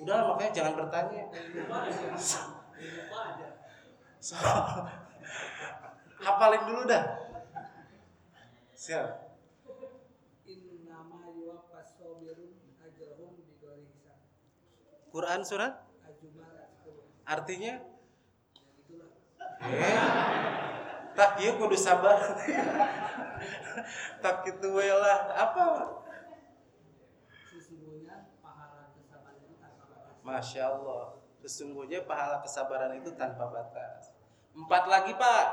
Udah 0.00 0.26
makanya 0.32 0.52
jangan 0.52 0.74
bertanya 0.74 1.22
so, 4.18 4.34
hafalin 6.24 6.62
dulu 6.66 6.82
dah 6.88 7.04
siap. 8.74 9.24
Quran 15.14 15.46
surat 15.46 15.78
Az-Zumar 16.02 16.50
ayat 16.58 16.74
10. 16.82 17.30
artinya 17.30 17.74
Ya 19.62 19.78
eh 19.78 19.98
tak 21.14 21.38
ieu 21.38 21.54
kudu 21.54 21.78
sabar 21.78 22.18
tak 24.18 24.42
gitu 24.42 24.74
lah 24.74 25.20
apa. 25.38 25.64
Masya 30.26 30.66
Allah 30.66 31.23
Sesungguhnya 31.44 32.08
pahala 32.08 32.40
kesabaran 32.40 32.96
itu 32.96 33.12
tanpa 33.20 33.52
batas. 33.52 34.16
Empat 34.56 34.88
lagi 34.88 35.12
pak. 35.12 35.48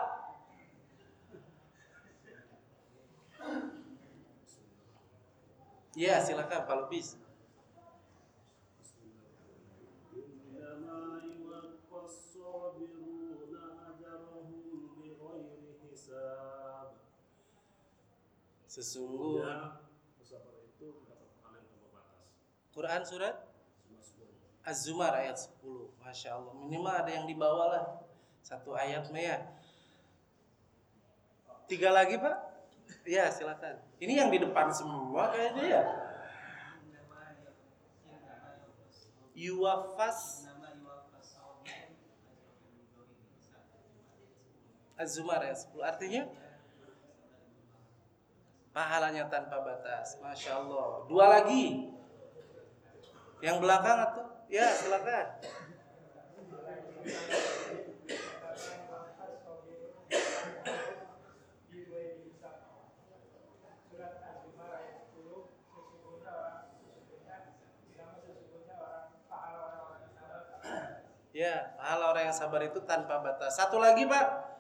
Ya 5.92 6.24
silakan 6.24 6.64
Pak 6.64 6.76
Lubis. 6.80 7.20
Sesungguhnya. 18.72 19.84
Quran 22.72 23.04
surat 23.04 23.51
Az-Zumar 24.62 25.18
ayat 25.18 25.38
10 25.38 25.98
Masya 25.98 26.38
Allah. 26.38 26.54
Minimal 26.54 26.94
ada 26.94 27.12
yang 27.12 27.26
dibawa 27.26 27.64
lah. 27.74 27.84
Satu 28.46 28.78
ayat 28.78 29.10
ya. 29.14 29.42
Tiga 31.66 31.90
lagi 31.90 32.18
Pak? 32.22 32.38
Ya 33.08 33.32
silakan. 33.34 33.82
Ini 33.98 34.22
yang 34.22 34.30
di 34.30 34.38
depan 34.38 34.70
semua 34.70 35.34
kayaknya 35.34 35.66
ya. 35.66 35.84
Yuwafas 39.32 40.46
Az-Zumar 45.02 45.42
ayat 45.42 45.58
10 45.58 45.82
Artinya? 45.82 46.24
Pahalanya 48.72 49.28
tanpa 49.28 49.60
batas. 49.66 50.22
Masya 50.22 50.62
Allah. 50.62 51.04
Dua 51.10 51.26
lagi. 51.28 51.92
Yang 53.42 53.58
belakang 53.58 53.98
Ya 54.52 54.68
silakan 54.76 55.40
Ya, 71.32 71.74
pahala 71.80 72.12
orang 72.12 72.28
yang 72.30 72.36
sabar 72.36 72.60
itu 72.68 72.84
tanpa 72.84 73.24
batas. 73.24 73.56
Satu 73.56 73.80
lagi, 73.80 74.04
Pak. 74.04 74.52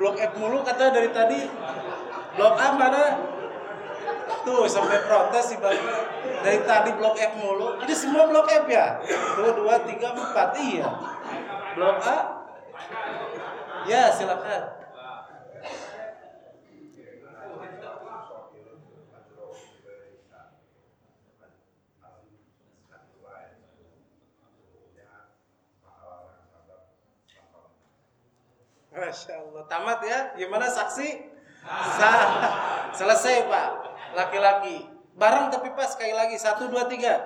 Blok 0.00 0.16
F 0.16 0.32
mulu 0.40 0.64
kata 0.64 0.96
dari 0.96 1.10
tadi. 1.12 1.40
Blok 2.40 2.56
A 2.56 2.72
mana? 2.72 3.20
Tuh 4.48 4.64
sampai 4.64 5.04
protes 5.04 5.52
si 5.52 5.60
Bapak. 5.60 6.08
Dari 6.40 6.64
tadi 6.64 6.96
blok 6.96 7.12
F 7.20 7.36
mulu. 7.36 7.76
Ini 7.84 7.92
semua 7.92 8.32
blok 8.32 8.48
F 8.48 8.64
ya? 8.64 8.96
Tuh, 9.36 9.52
dua, 9.60 9.84
tiga, 9.84 10.16
empat. 10.16 10.56
Iya. 10.56 10.88
Blok 11.76 12.00
A. 12.00 12.18
Ya, 13.84 14.08
silakan. 14.08 14.72
Masya 28.96 29.34
Allah. 29.44 29.62
Tamat 29.68 30.00
ya. 30.08 30.18
Gimana 30.40 30.72
saksi? 30.72 31.29
Sah. 31.68 32.26
Selesai 32.94 33.46
Pak. 33.48 33.68
Laki-laki. 34.16 34.88
Bareng 35.16 35.52
tapi 35.52 35.72
pas 35.76 35.92
sekali 35.92 36.16
lagi. 36.16 36.36
Satu, 36.40 36.68
dua, 36.72 36.88
tiga. 36.88 37.20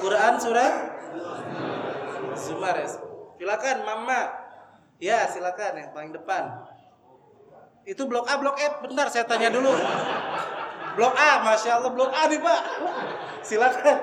Quran 0.00 0.34
surah 0.40 0.72
Zumar 2.40 2.72
ya. 2.80 2.88
Silakan 3.36 3.76
Mama. 3.84 4.20
Ya, 5.00 5.28
silakan 5.28 5.80
yang 5.80 5.90
paling 5.96 6.12
depan. 6.12 6.60
Itu 7.88 8.04
blok 8.04 8.28
A, 8.28 8.36
blok 8.36 8.56
F. 8.60 8.84
Bentar 8.84 9.08
saya 9.08 9.24
tanya 9.24 9.48
dulu. 9.48 9.72
Blok 10.96 11.14
A, 11.16 11.40
Masya 11.44 11.80
Allah 11.80 11.92
blok 11.92 12.12
A 12.12 12.28
nih 12.28 12.40
Pak. 12.40 12.60
Silakan. 13.44 13.96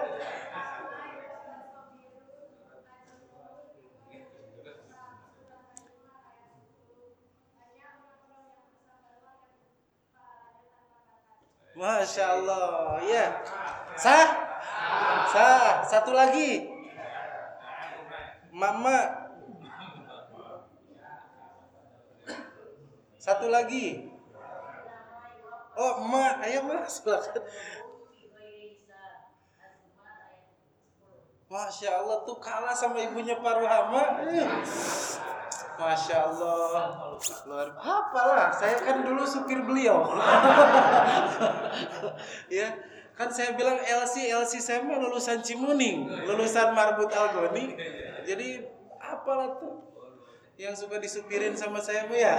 Masya 11.87 12.25
Allah, 12.35 12.99
ya. 13.07 13.25
Sah? 13.95 14.27
Sah. 15.31 15.87
Satu 15.87 16.11
lagi. 16.11 16.67
Mama. 18.51 19.31
Satu 23.15 23.47
lagi. 23.47 24.11
Oh, 25.79 26.03
emak, 26.03 26.43
ayo 26.43 26.59
silakan. 26.91 27.43
Masya 31.47 32.03
Allah 32.03 32.27
tuh 32.27 32.35
kalah 32.43 32.75
sama 32.75 32.99
ibunya 32.99 33.39
Pak 33.39 33.63
Ruhama. 33.63 34.03
Eh. 34.27 34.43
Masya 35.77 36.17
Allah. 36.33 37.13
Luar 37.45 37.69
apalah, 37.77 38.49
saya 38.53 38.81
kan 38.81 39.05
dulu 39.05 39.23
supir 39.23 39.61
beliau. 39.61 40.09
ya, 42.57 42.67
kan 43.13 43.29
saya 43.29 43.53
bilang 43.53 43.77
LC 43.77 44.33
LC 44.33 44.61
saya 44.61 44.81
lulusan 44.83 45.45
Cimuning, 45.45 46.09
lulusan 46.25 46.73
Marbut 46.73 47.13
Algoni. 47.13 47.77
Jadi 48.25 48.65
apalah 48.97 49.61
tuh 49.61 49.85
yang 50.57 50.73
suka 50.73 50.97
disupirin 50.97 51.53
sama 51.53 51.77
saya 51.77 52.09
mah 52.09 52.17
ya. 52.17 52.35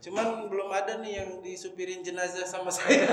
Cuman 0.00 0.48
belum 0.48 0.72
ada 0.72 0.96
nih 1.04 1.20
yang 1.20 1.30
disupirin 1.44 2.00
jenazah 2.00 2.48
sama 2.48 2.72
saya. 2.76 3.04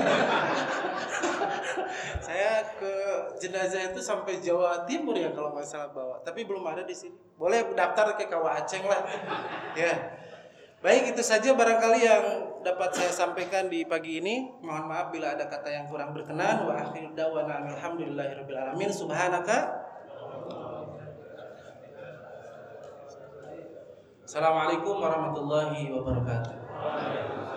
saya 2.24 2.64
ke 2.80 2.92
jenazah 3.36 3.92
itu 3.92 4.00
sampai 4.00 4.40
Jawa 4.40 4.88
Timur 4.88 5.12
ya 5.12 5.28
kalau 5.36 5.52
nggak 5.52 5.68
salah 5.68 5.92
bawa, 5.92 6.16
tapi 6.24 6.48
belum 6.48 6.64
ada 6.64 6.88
di 6.88 6.96
sini. 6.96 7.12
Boleh 7.36 7.76
daftar 7.76 8.16
ke 8.16 8.24
Kawah 8.24 8.64
Aceh 8.64 8.80
lah. 8.88 9.04
ya. 9.76 9.92
Baik 10.78 11.12
itu 11.12 11.22
saja 11.26 11.52
barangkali 11.52 12.00
yang 12.06 12.24
dapat 12.62 12.94
saya 12.94 13.12
sampaikan 13.12 13.68
di 13.68 13.84
pagi 13.84 14.22
ini. 14.24 14.48
Mohon 14.64 14.84
maaf 14.88 15.06
bila 15.12 15.34
ada 15.34 15.44
kata 15.44 15.68
yang 15.68 15.90
kurang 15.90 16.14
berkenan. 16.14 16.64
Wa 16.64 16.88
akhiru 16.88 17.12
da'wana 17.18 17.66
alhamdulillahirabbil 17.68 18.56
alamin. 18.56 18.88
Subhanaka 18.88 19.88
Assalamualaikum 24.28 25.00
warahmatullahi 25.00 25.88
wabarakatuh. 25.88 26.57
Amen. 26.80 27.47